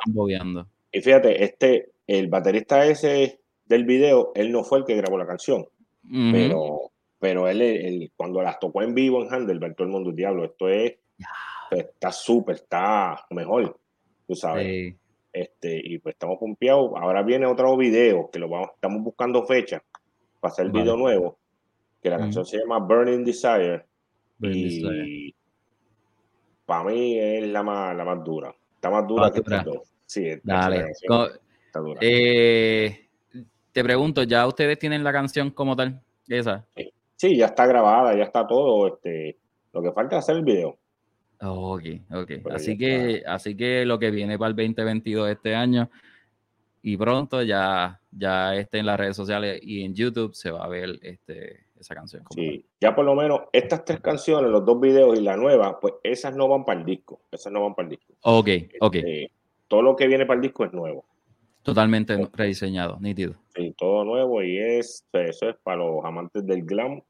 Y 0.93 1.01
fíjate, 1.01 1.45
este, 1.45 1.91
el 2.07 2.29
baterista 2.29 2.85
ese 2.87 3.41
del 3.67 3.85
video, 3.85 4.33
él 4.35 4.51
no 4.51 4.65
fue 4.65 4.79
el 4.79 4.85
que 4.85 4.97
grabó 4.97 5.19
la 5.19 5.27
canción, 5.27 5.67
pero, 6.33 6.91
pero 7.19 7.49
él, 7.49 8.13
cuando 8.17 8.43
las 8.43 8.59
tocó 8.59 8.83
en 8.83 8.95
vivo 8.95 9.23
en 9.23 9.33
Handelberg, 9.33 9.75
todo 9.75 9.87
el 9.87 9.93
mundo, 9.93 10.13
diablo, 10.13 10.45
esto 10.45 10.69
es, 10.69 10.95
pues, 11.69 11.85
está 11.85 12.13
súper, 12.13 12.57
está 12.57 13.27
mejor, 13.31 13.79
tú 14.27 14.35
sabes. 14.35 14.95
Este, 15.33 15.81
y 15.85 15.99
pues 15.99 16.15
estamos 16.15 16.39
pompeados. 16.39 16.93
Ahora 16.97 17.23
viene 17.23 17.47
otro 17.47 17.77
video 17.77 18.31
que 18.31 18.39
lo 18.39 18.49
vamos, 18.49 18.71
estamos 18.75 19.03
buscando 19.03 19.45
fecha 19.45 19.83
para 20.41 20.53
hacer 20.53 20.67
el 20.67 20.73
video 20.73 20.97
nuevo, 20.97 21.39
que 22.03 22.11
la 22.11 22.19
canción 22.19 22.45
se 22.45 22.59
llama 22.59 22.79
Burning 22.79 23.25
Desire. 23.25 23.85
y, 24.41 25.35
para 26.65 26.85
mí 26.85 27.19
es 27.19 27.49
la 27.49 27.63
más, 27.63 27.97
la 27.97 28.05
más 28.05 28.23
dura. 28.25 28.55
Está 28.75 28.91
más 28.91 29.07
dura 29.07 29.31
que 29.31 29.39
estas 29.41 29.65
dos. 29.65 29.93
Sí, 30.07 30.29
Dale. 30.43 30.91
Está 30.91 31.81
dura. 31.81 31.99
Eh, 32.03 33.09
te 33.73 33.83
pregunto, 33.83 34.23
¿ya 34.23 34.47
ustedes 34.47 34.79
tienen 34.79 35.03
la 35.03 35.13
canción 35.13 35.51
como 35.51 35.75
tal? 35.75 36.01
Esa. 36.29 36.67
Sí, 36.77 36.93
ya 37.21 37.47
está 37.47 37.67
grabada, 37.67 38.17
ya 38.17 38.25
está 38.25 38.47
todo. 38.47 38.87
Este, 38.89 39.37
lo 39.73 39.83
que 39.83 39.93
falta 39.93 40.17
es 40.17 40.25
hacer 40.25 40.37
el 40.37 40.45
video. 40.45 40.79
ok, 41.41 41.83
ok. 42.13 42.31
así 42.53 42.77
que, 42.77 43.23
así 43.27 43.57
que 43.57 43.85
lo 43.85 43.99
que 43.99 44.11
viene 44.11 44.39
para 44.39 44.51
el 44.51 44.57
2022 44.57 45.31
este 45.31 45.55
año 45.55 45.91
y 46.83 46.97
pronto 46.97 47.43
ya, 47.43 48.01
ya 48.11 48.55
esté 48.55 48.79
en 48.79 48.87
las 48.87 48.99
redes 48.99 49.17
sociales 49.17 49.61
y 49.63 49.83
en 49.85 49.95
YouTube 49.95 50.35
se 50.35 50.51
va 50.51 50.65
a 50.65 50.69
ver 50.69 50.99
este, 51.03 51.67
esa 51.79 51.95
canción. 51.95 52.25
Sí, 52.31 52.65
ya 52.81 52.95
por 52.95 53.05
lo 53.05 53.15
menos 53.15 53.43
estas 53.53 53.85
tres 53.85 54.01
canciones, 54.01 54.51
los 54.51 54.65
dos 54.65 54.81
videos 54.81 55.19
y 55.19 55.23
la 55.23 55.37
nueva, 55.37 55.79
pues 55.81 55.95
esas 56.03 56.35
no 56.35 56.49
van 56.49 56.65
para 56.65 56.81
el 56.81 56.87
disco. 56.87 57.21
Esas 57.31 57.53
no 57.53 57.63
van 57.63 57.75
para 57.75 57.89
el 57.89 57.91
disco. 57.91 58.15
Ok, 58.23 58.49
ok. 58.81 58.95
Este, 58.95 59.33
todo 59.67 59.83
lo 59.83 59.97
que 59.97 60.07
viene 60.07 60.25
para 60.25 60.37
el 60.39 60.43
disco 60.43 60.65
es 60.65 60.73
nuevo. 60.73 61.05
Totalmente 61.63 62.17
rediseñado, 62.33 62.99
nítido. 63.01 63.35
Sí, 63.55 63.68
todo 63.79 64.05
nuevo 64.05 64.43
y 64.43 64.59
es, 64.59 65.07
eso 65.13 65.49
es 65.49 65.57
para 65.63 65.79
los 65.79 66.05
amantes 66.05 66.45
del 66.45 66.65
glam, 66.65 67.01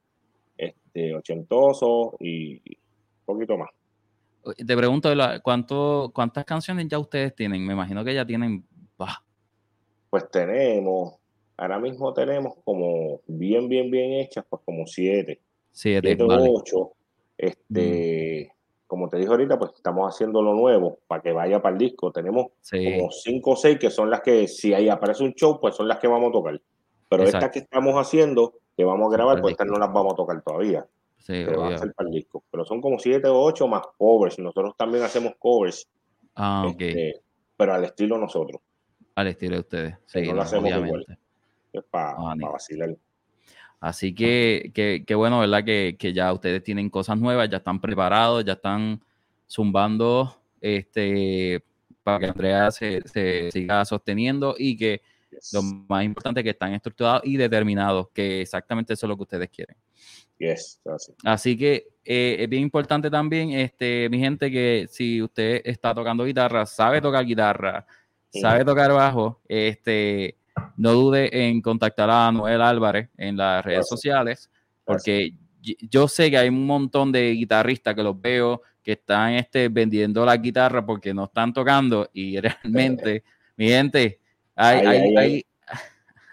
este, 0.57 1.15
ochentoso 1.15 2.17
y 2.21 2.57
un 2.57 3.25
poquito 3.25 3.57
más. 3.57 3.71
Te 4.57 4.77
pregunto, 4.77 5.11
¿cuánto, 5.43 6.13
¿cuántas 6.15 6.45
canciones 6.45 6.87
ya 6.89 6.99
ustedes 6.99 7.35
tienen? 7.35 7.67
Me 7.67 7.73
imagino 7.73 8.05
que 8.05 8.15
ya 8.15 8.25
tienen... 8.25 8.65
Pues 10.11 10.31
tenemos, 10.31 11.15
ahora 11.57 11.79
mismo 11.79 12.15
tenemos 12.15 12.55
como 12.65 13.21
bien, 13.27 13.69
bien, 13.69 13.91
bien 13.91 14.13
hechas, 14.15 14.45
pues 14.49 14.63
como 14.65 14.87
siete. 14.87 15.41
Siete, 15.71 16.17
siete 16.17 16.25
ocho. 16.25 16.93
Este, 17.37 18.51
como 18.89 19.09
te 19.09 19.19
dije 19.19 19.29
ahorita, 19.31 19.59
pues 19.59 19.73
estamos 19.77 20.13
haciendo 20.13 20.43
lo 20.43 20.55
nuevo 20.55 20.99
para 21.07 21.21
que 21.21 21.31
vaya 21.31 21.61
para 21.61 21.75
el 21.75 21.79
disco. 21.79 22.11
Tenemos 22.11 22.47
como 22.71 23.11
cinco 23.13 23.51
o 23.51 23.57
seis 23.57 23.79
que 23.79 23.91
son 23.91 24.11
las 24.11 24.23
que, 24.23 24.49
si 24.49 24.73
ahí 24.73 24.89
aparece 24.89 25.23
un 25.23 25.35
show, 25.35 25.61
pues 25.61 25.77
son 25.77 25.87
las 25.87 25.99
que 25.99 26.09
vamos 26.09 26.31
a 26.31 26.33
tocar. 26.33 26.61
Pero 27.09 27.23
estas 27.23 27.51
que 27.51 27.61
estamos 27.61 27.95
haciendo, 27.95 28.55
que 28.75 28.85
vamos 28.85 29.13
a 29.13 29.17
grabar, 29.17 29.43
pues 29.43 29.53
estas 29.53 29.67
no 29.67 29.79
las 29.79 29.93
vamos 29.93 30.15
a 30.15 30.17
tocar 30.17 30.43
todavía. 30.43 30.87
Sí, 31.19 31.43
pero 31.45 31.61
van 31.61 31.75
a 31.75 31.79
ser 31.79 31.93
para 31.93 32.09
el 32.09 32.15
disco. 32.15 32.43
Pero 32.51 32.65
son 32.65 32.81
como 32.81 32.99
siete 32.99 33.29
o 33.29 33.39
ocho 33.39 33.69
más 33.69 33.83
covers. 33.99 34.39
Nosotros 34.39 34.75
también 34.77 35.05
hacemos 35.05 35.35
covers. 35.39 35.87
Ah, 36.35 36.65
ok. 36.67 36.81
Este, 36.81 37.21
pero 37.57 37.75
al 37.75 37.85
estilo 37.85 38.17
nosotros. 38.17 38.63
Al 39.17 39.27
estilo 39.27 39.57
de 39.57 39.61
ustedes. 39.61 39.95
Sí, 40.07 40.23
no, 40.23 40.35
lo 40.35 40.43
hacemos 40.43 40.71
igual. 40.71 41.05
Es 41.75 41.85
para 41.85 42.13
ah, 42.13 42.35
vacilar. 42.41 42.97
Así 43.81 44.15
que, 44.15 44.73
qué 45.07 45.15
bueno, 45.15 45.41
¿verdad? 45.41 45.65
Que, 45.65 46.13
ya 46.13 46.33
ustedes 46.33 46.63
tienen 46.63 46.91
cosas 46.91 47.19
nuevas, 47.19 47.49
ya 47.49 47.59
están 47.59 47.81
preparados, 47.81 48.45
ya 48.45 48.55
están 48.55 49.01
zumbando 49.49 50.41
este, 50.61 51.63
para 52.03 52.19
que 52.19 52.27
Andrea 52.27 52.71
se, 52.71 53.03
siga 53.51 53.85
sosteniendo 53.85 54.55
y 54.59 54.77
que 54.77 55.03
lo 55.53 55.63
más 55.63 56.05
importante 56.05 56.41
es 56.41 56.45
que 56.45 56.51
están 56.51 56.75
estructurados 56.75 57.23
y 57.25 57.37
determinados, 57.37 58.09
que 58.13 58.41
exactamente 58.41 58.95
eso 58.95 59.07
es 59.07 59.09
lo 59.09 59.17
que 59.17 59.23
ustedes 59.23 59.51
quieren. 59.51 59.77
Yes, 60.39 60.81
Así 61.25 61.57
que 61.57 61.89
eh, 62.05 62.37
es 62.41 62.49
bien 62.49 62.63
importante 62.63 63.11
también, 63.11 63.51
este, 63.51 64.09
mi 64.09 64.19
gente, 64.19 64.51
que 64.51 64.87
si 64.89 65.21
usted 65.21 65.63
está 65.65 65.95
tocando 65.95 66.25
guitarra, 66.25 66.65
sabe 66.65 67.01
tocar 67.01 67.25
guitarra, 67.25 67.87
sabe 68.31 68.65
tocar 68.65 68.93
bajo, 68.93 69.41
este, 69.49 70.37
no 70.77 70.93
dude 70.93 71.49
en 71.49 71.61
contactar 71.61 72.11
a 72.11 72.31
Noel 72.33 72.61
Álvarez 72.61 73.09
en 73.17 73.37
las 73.37 73.65
redes 73.65 73.89
sociales, 73.89 74.51
porque 74.85 75.35
yo 75.63 76.09
sé 76.09 76.31
que 76.31 76.39
hay 76.39 76.49
un 76.49 76.67
montón 76.67 77.13
de 77.13 77.31
guitarristas 77.33 77.95
que 77.95 78.03
los 78.03 78.21
veo 78.21 78.63
que 78.83 78.93
están 78.93 79.35
este, 79.35 79.69
vendiendo 79.69 80.25
la 80.25 80.37
guitarra 80.37 80.85
porque 80.85 81.13
no 81.13 81.25
están 81.25 81.53
tocando 81.53 82.09
y 82.13 82.41
realmente, 82.41 83.23
mi 83.57 83.69
gente, 83.69 84.19
hay, 84.55 84.87
hay, 84.87 85.17
hay, 85.17 85.47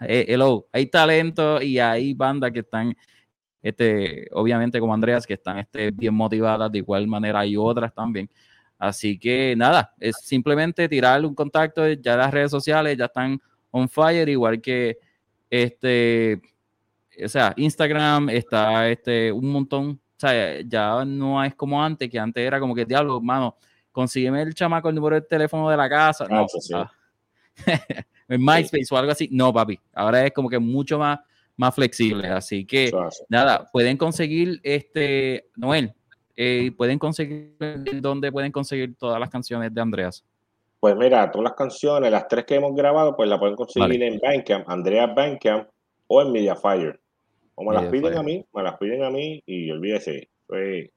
eh, 0.00 0.38
hay, 0.72 0.86
talento 0.86 1.60
y 1.60 1.78
hay 1.78 2.14
bandas 2.14 2.52
que 2.52 2.60
están, 2.60 2.96
este, 3.60 4.28
obviamente 4.32 4.80
como 4.80 4.94
Andreas, 4.94 5.26
que 5.26 5.34
están 5.34 5.58
este, 5.58 5.90
bien 5.90 6.14
motivadas, 6.14 6.72
de 6.72 6.78
igual 6.78 7.06
manera 7.06 7.40
hay 7.40 7.56
otras 7.56 7.92
también. 7.92 8.30
Así 8.78 9.18
que 9.18 9.54
nada, 9.56 9.94
es 9.98 10.16
simplemente 10.22 10.88
tirarle 10.88 11.26
un 11.26 11.34
contacto, 11.34 11.86
ya 11.92 12.16
las 12.16 12.32
redes 12.32 12.50
sociales 12.50 12.96
ya 12.96 13.06
están 13.06 13.40
on 13.76 13.88
fire, 13.88 14.28
igual 14.28 14.60
que 14.60 14.98
este, 15.50 16.40
o 17.22 17.28
sea, 17.28 17.52
Instagram 17.56 18.30
está 18.30 18.88
este, 18.88 19.30
un 19.30 19.50
montón, 19.50 19.90
o 19.90 20.18
sea, 20.20 20.60
ya 20.62 21.04
no 21.04 21.42
es 21.44 21.54
como 21.54 21.82
antes, 21.82 22.08
que 22.08 22.18
antes 22.18 22.44
era 22.44 22.58
como 22.58 22.74
que, 22.74 22.84
diablo, 22.84 23.16
hermano, 23.16 23.56
consígueme 23.92 24.42
el 24.42 24.54
chamaco 24.54 24.88
el 24.88 24.94
número 24.94 25.16
de 25.16 25.22
teléfono 25.22 25.68
de 25.70 25.76
la 25.76 25.88
casa. 25.88 26.26
no, 26.28 26.46
ah. 26.74 26.92
en 28.28 28.40
MySpace 28.44 28.88
o 28.90 28.96
algo 28.96 29.12
así. 29.12 29.28
No, 29.30 29.52
papi. 29.52 29.78
Ahora 29.94 30.24
es 30.24 30.32
como 30.32 30.48
que 30.48 30.58
mucho 30.58 30.98
más, 30.98 31.18
más 31.56 31.74
flexible. 31.74 32.28
Así 32.28 32.64
que, 32.64 32.90
nada, 33.28 33.66
pueden 33.72 33.96
conseguir, 33.96 34.60
este, 34.62 35.48
Noel, 35.56 35.94
eh, 36.34 36.72
pueden 36.76 36.98
conseguir, 36.98 37.56
¿dónde 38.00 38.32
pueden 38.32 38.52
conseguir 38.52 38.96
todas 38.96 39.20
las 39.20 39.30
canciones 39.30 39.72
de 39.72 39.80
Andreas? 39.80 40.24
Pues 40.86 40.96
mira, 40.96 41.32
todas 41.32 41.46
las 41.46 41.54
canciones, 41.54 42.12
las 42.12 42.28
tres 42.28 42.44
que 42.44 42.54
hemos 42.54 42.72
grabado, 42.72 43.16
pues 43.16 43.28
las 43.28 43.40
pueden 43.40 43.56
conseguir 43.56 44.00
en 44.04 44.20
Bandcamp, 44.20 44.70
Andrea 44.70 45.08
Bandcamp 45.08 45.68
o 46.06 46.22
en 46.22 46.30
Mediafire. 46.30 47.00
O 47.56 47.64
me 47.64 47.74
las 47.74 47.86
piden 47.86 48.16
a 48.16 48.22
mí, 48.22 48.46
me 48.54 48.62
las 48.62 48.78
piden 48.78 49.02
a 49.02 49.10
mí 49.10 49.42
y 49.46 49.68
olvídese, 49.68 50.28
pues, 50.46 50.88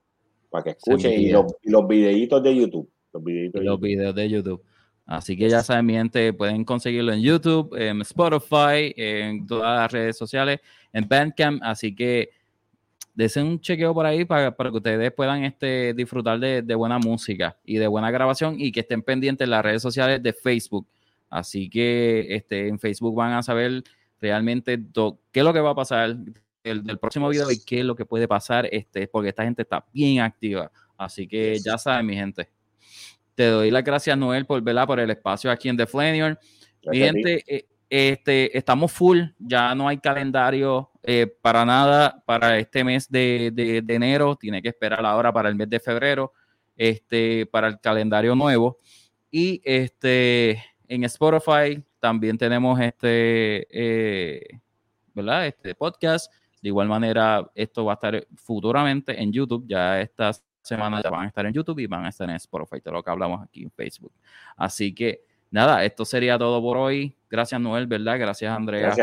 para 0.51 0.63
que 0.63 0.69
escuchen 0.69 1.19
y 1.19 1.31
los, 1.31 1.55
los, 1.63 1.87
videitos 1.87 2.43
de 2.43 2.55
YouTube. 2.55 2.87
Los, 3.11 3.23
videitos 3.23 3.63
los 3.63 3.79
videos 3.79 4.13
de 4.13 4.29
YouTube. 4.29 4.63
Así 5.07 5.35
que 5.35 5.49
ya 5.49 5.63
saben, 5.63 5.87
mi 5.87 5.93
gente, 5.93 6.33
pueden 6.33 6.65
conseguirlo 6.65 7.11
en 7.11 7.23
YouTube, 7.23 7.75
en 7.75 8.01
Spotify, 8.01 8.93
en 8.95 9.47
todas 9.47 9.79
las 9.79 9.91
redes 9.91 10.17
sociales, 10.19 10.59
en 10.93 11.07
Bandcamp. 11.07 11.63
Así 11.63 11.95
que 11.95 12.29
desen 13.19 13.45
un 13.47 13.59
chequeo 13.59 13.93
por 13.93 14.05
ahí 14.05 14.23
para, 14.23 14.55
para 14.55 14.71
que 14.71 14.77
ustedes 14.77 15.11
puedan 15.11 15.43
este, 15.43 15.93
disfrutar 15.93 16.39
de, 16.39 16.75
buena 16.75 16.99
música 16.99 17.57
y 17.65 17.75
de 17.75 17.85
buena 17.85 18.11
grabación 18.11 18.55
y 18.57 18.71
que 18.71 18.79
estén 18.79 19.01
pendientes 19.01 19.43
en 19.43 19.51
las 19.51 19.61
redes 19.61 19.81
sociales 19.81 20.23
de 20.23 20.31
Facebook. 20.31 20.87
Así 21.29 21.69
que 21.69 22.27
este, 22.29 22.69
en 22.69 22.79
Facebook 22.79 23.13
van 23.13 23.33
a 23.33 23.43
saber 23.43 23.83
realmente 24.21 24.81
qué 25.33 25.39
es 25.41 25.43
lo 25.43 25.51
que 25.51 25.59
va 25.59 25.71
a 25.71 25.75
pasar 25.75 26.15
el, 26.63 26.83
del 26.83 26.97
próximo 26.97 27.27
video 27.27 27.51
y 27.51 27.59
qué 27.59 27.79
es 27.79 27.85
lo 27.85 27.93
que 27.93 28.05
puede 28.05 28.25
pasar, 28.25 28.69
este, 28.71 29.09
porque 29.09 29.29
esta 29.29 29.43
gente 29.43 29.63
está 29.63 29.85
bien 29.93 30.21
activa. 30.21 30.71
Así 30.97 31.27
que 31.27 31.59
ya 31.59 31.77
saben, 31.77 32.05
mi 32.05 32.15
gente. 32.15 32.49
Te 33.35 33.47
doy 33.47 33.69
las 33.69 33.83
gracias, 33.83 34.17
Noel, 34.17 34.45
por, 34.45 34.63
por 34.63 34.99
el 35.01 35.09
espacio 35.09 35.51
aquí 35.51 35.67
en 35.67 35.75
The 35.75 35.87
Flanion. 35.87 36.39
Mi 36.85 36.99
gente, 36.99 37.43
eh, 37.45 37.67
este, 37.89 38.55
estamos 38.57 38.91
full, 38.91 39.21
ya 39.39 39.73
no 39.73 39.87
hay 39.87 39.97
calendario 39.97 40.91
eh, 41.01 41.27
para 41.41 41.65
nada 41.65 42.21
para 42.25 42.59
este 42.59 42.83
mes 42.83 43.09
de, 43.09 43.83
enero, 43.87 44.35
tiene 44.35 44.61
que 44.61 44.69
esperar 44.69 45.03
ahora 45.05 45.33
para 45.33 45.49
el 45.49 45.55
mes 45.55 45.69
de 45.69 45.79
febrero, 45.79 46.33
este, 46.75 47.45
para 47.47 47.67
el 47.67 47.79
calendario 47.79 48.35
nuevo. 48.35 48.77
Y 49.31 49.61
este, 49.63 50.63
en 50.87 51.03
Spotify 51.05 51.83
también 51.99 52.37
tenemos 52.37 52.79
este, 52.79 53.67
eh, 53.71 54.59
¿verdad? 55.13 55.47
Este 55.47 55.75
podcast. 55.75 56.31
De 56.61 56.69
igual 56.69 56.89
manera, 56.89 57.49
esto 57.55 57.85
va 57.85 57.93
a 57.93 57.95
estar 57.95 58.27
futuramente 58.35 59.21
en 59.21 59.31
YouTube. 59.31 59.65
Ya 59.67 60.01
esta 60.01 60.31
semana 60.61 61.01
ya 61.01 61.09
van 61.09 61.25
a 61.25 61.27
estar 61.27 61.45
en 61.45 61.53
YouTube 61.53 61.79
y 61.79 61.87
van 61.87 62.05
a 62.05 62.09
estar 62.09 62.29
en 62.29 62.35
Spotify, 62.35 62.81
todo 62.81 62.95
lo 62.95 63.03
que 63.03 63.09
hablamos 63.09 63.41
aquí 63.41 63.63
en 63.63 63.71
Facebook. 63.71 64.13
Así 64.57 64.93
que 64.93 65.23
nada, 65.51 65.83
esto 65.85 66.05
sería 66.05 66.37
todo 66.37 66.61
por 66.61 66.77
hoy. 66.77 67.15
Gracias, 67.29 67.59
Noel, 67.59 67.87
¿verdad? 67.87 68.19
Gracias, 68.19 68.51
Andrea, 68.51 68.95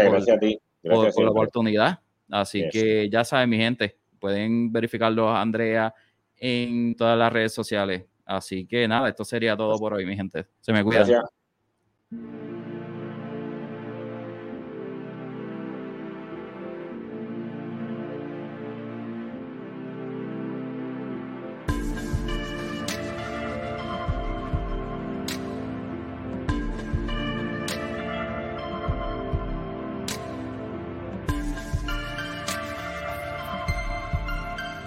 por, 0.82 1.24
la 1.24 1.30
oportunidad. 1.30 2.00
Así 2.30 2.68
que 2.70 3.08
ya 3.08 3.24
saben, 3.24 3.50
mi 3.50 3.56
gente, 3.56 3.96
pueden 4.18 4.72
verificarlo, 4.72 5.34
Andrea, 5.34 5.94
en 6.36 6.94
todas 6.96 7.18
las 7.18 7.32
redes 7.32 7.54
sociales. 7.54 8.04
Así 8.24 8.66
que 8.66 8.88
nada, 8.88 9.08
esto 9.08 9.24
sería 9.24 9.56
todo 9.56 9.78
por 9.78 9.94
hoy, 9.94 10.04
mi 10.04 10.16
gente. 10.16 10.46
Se 10.60 10.72
me 10.72 10.82
cuida. 10.82 11.06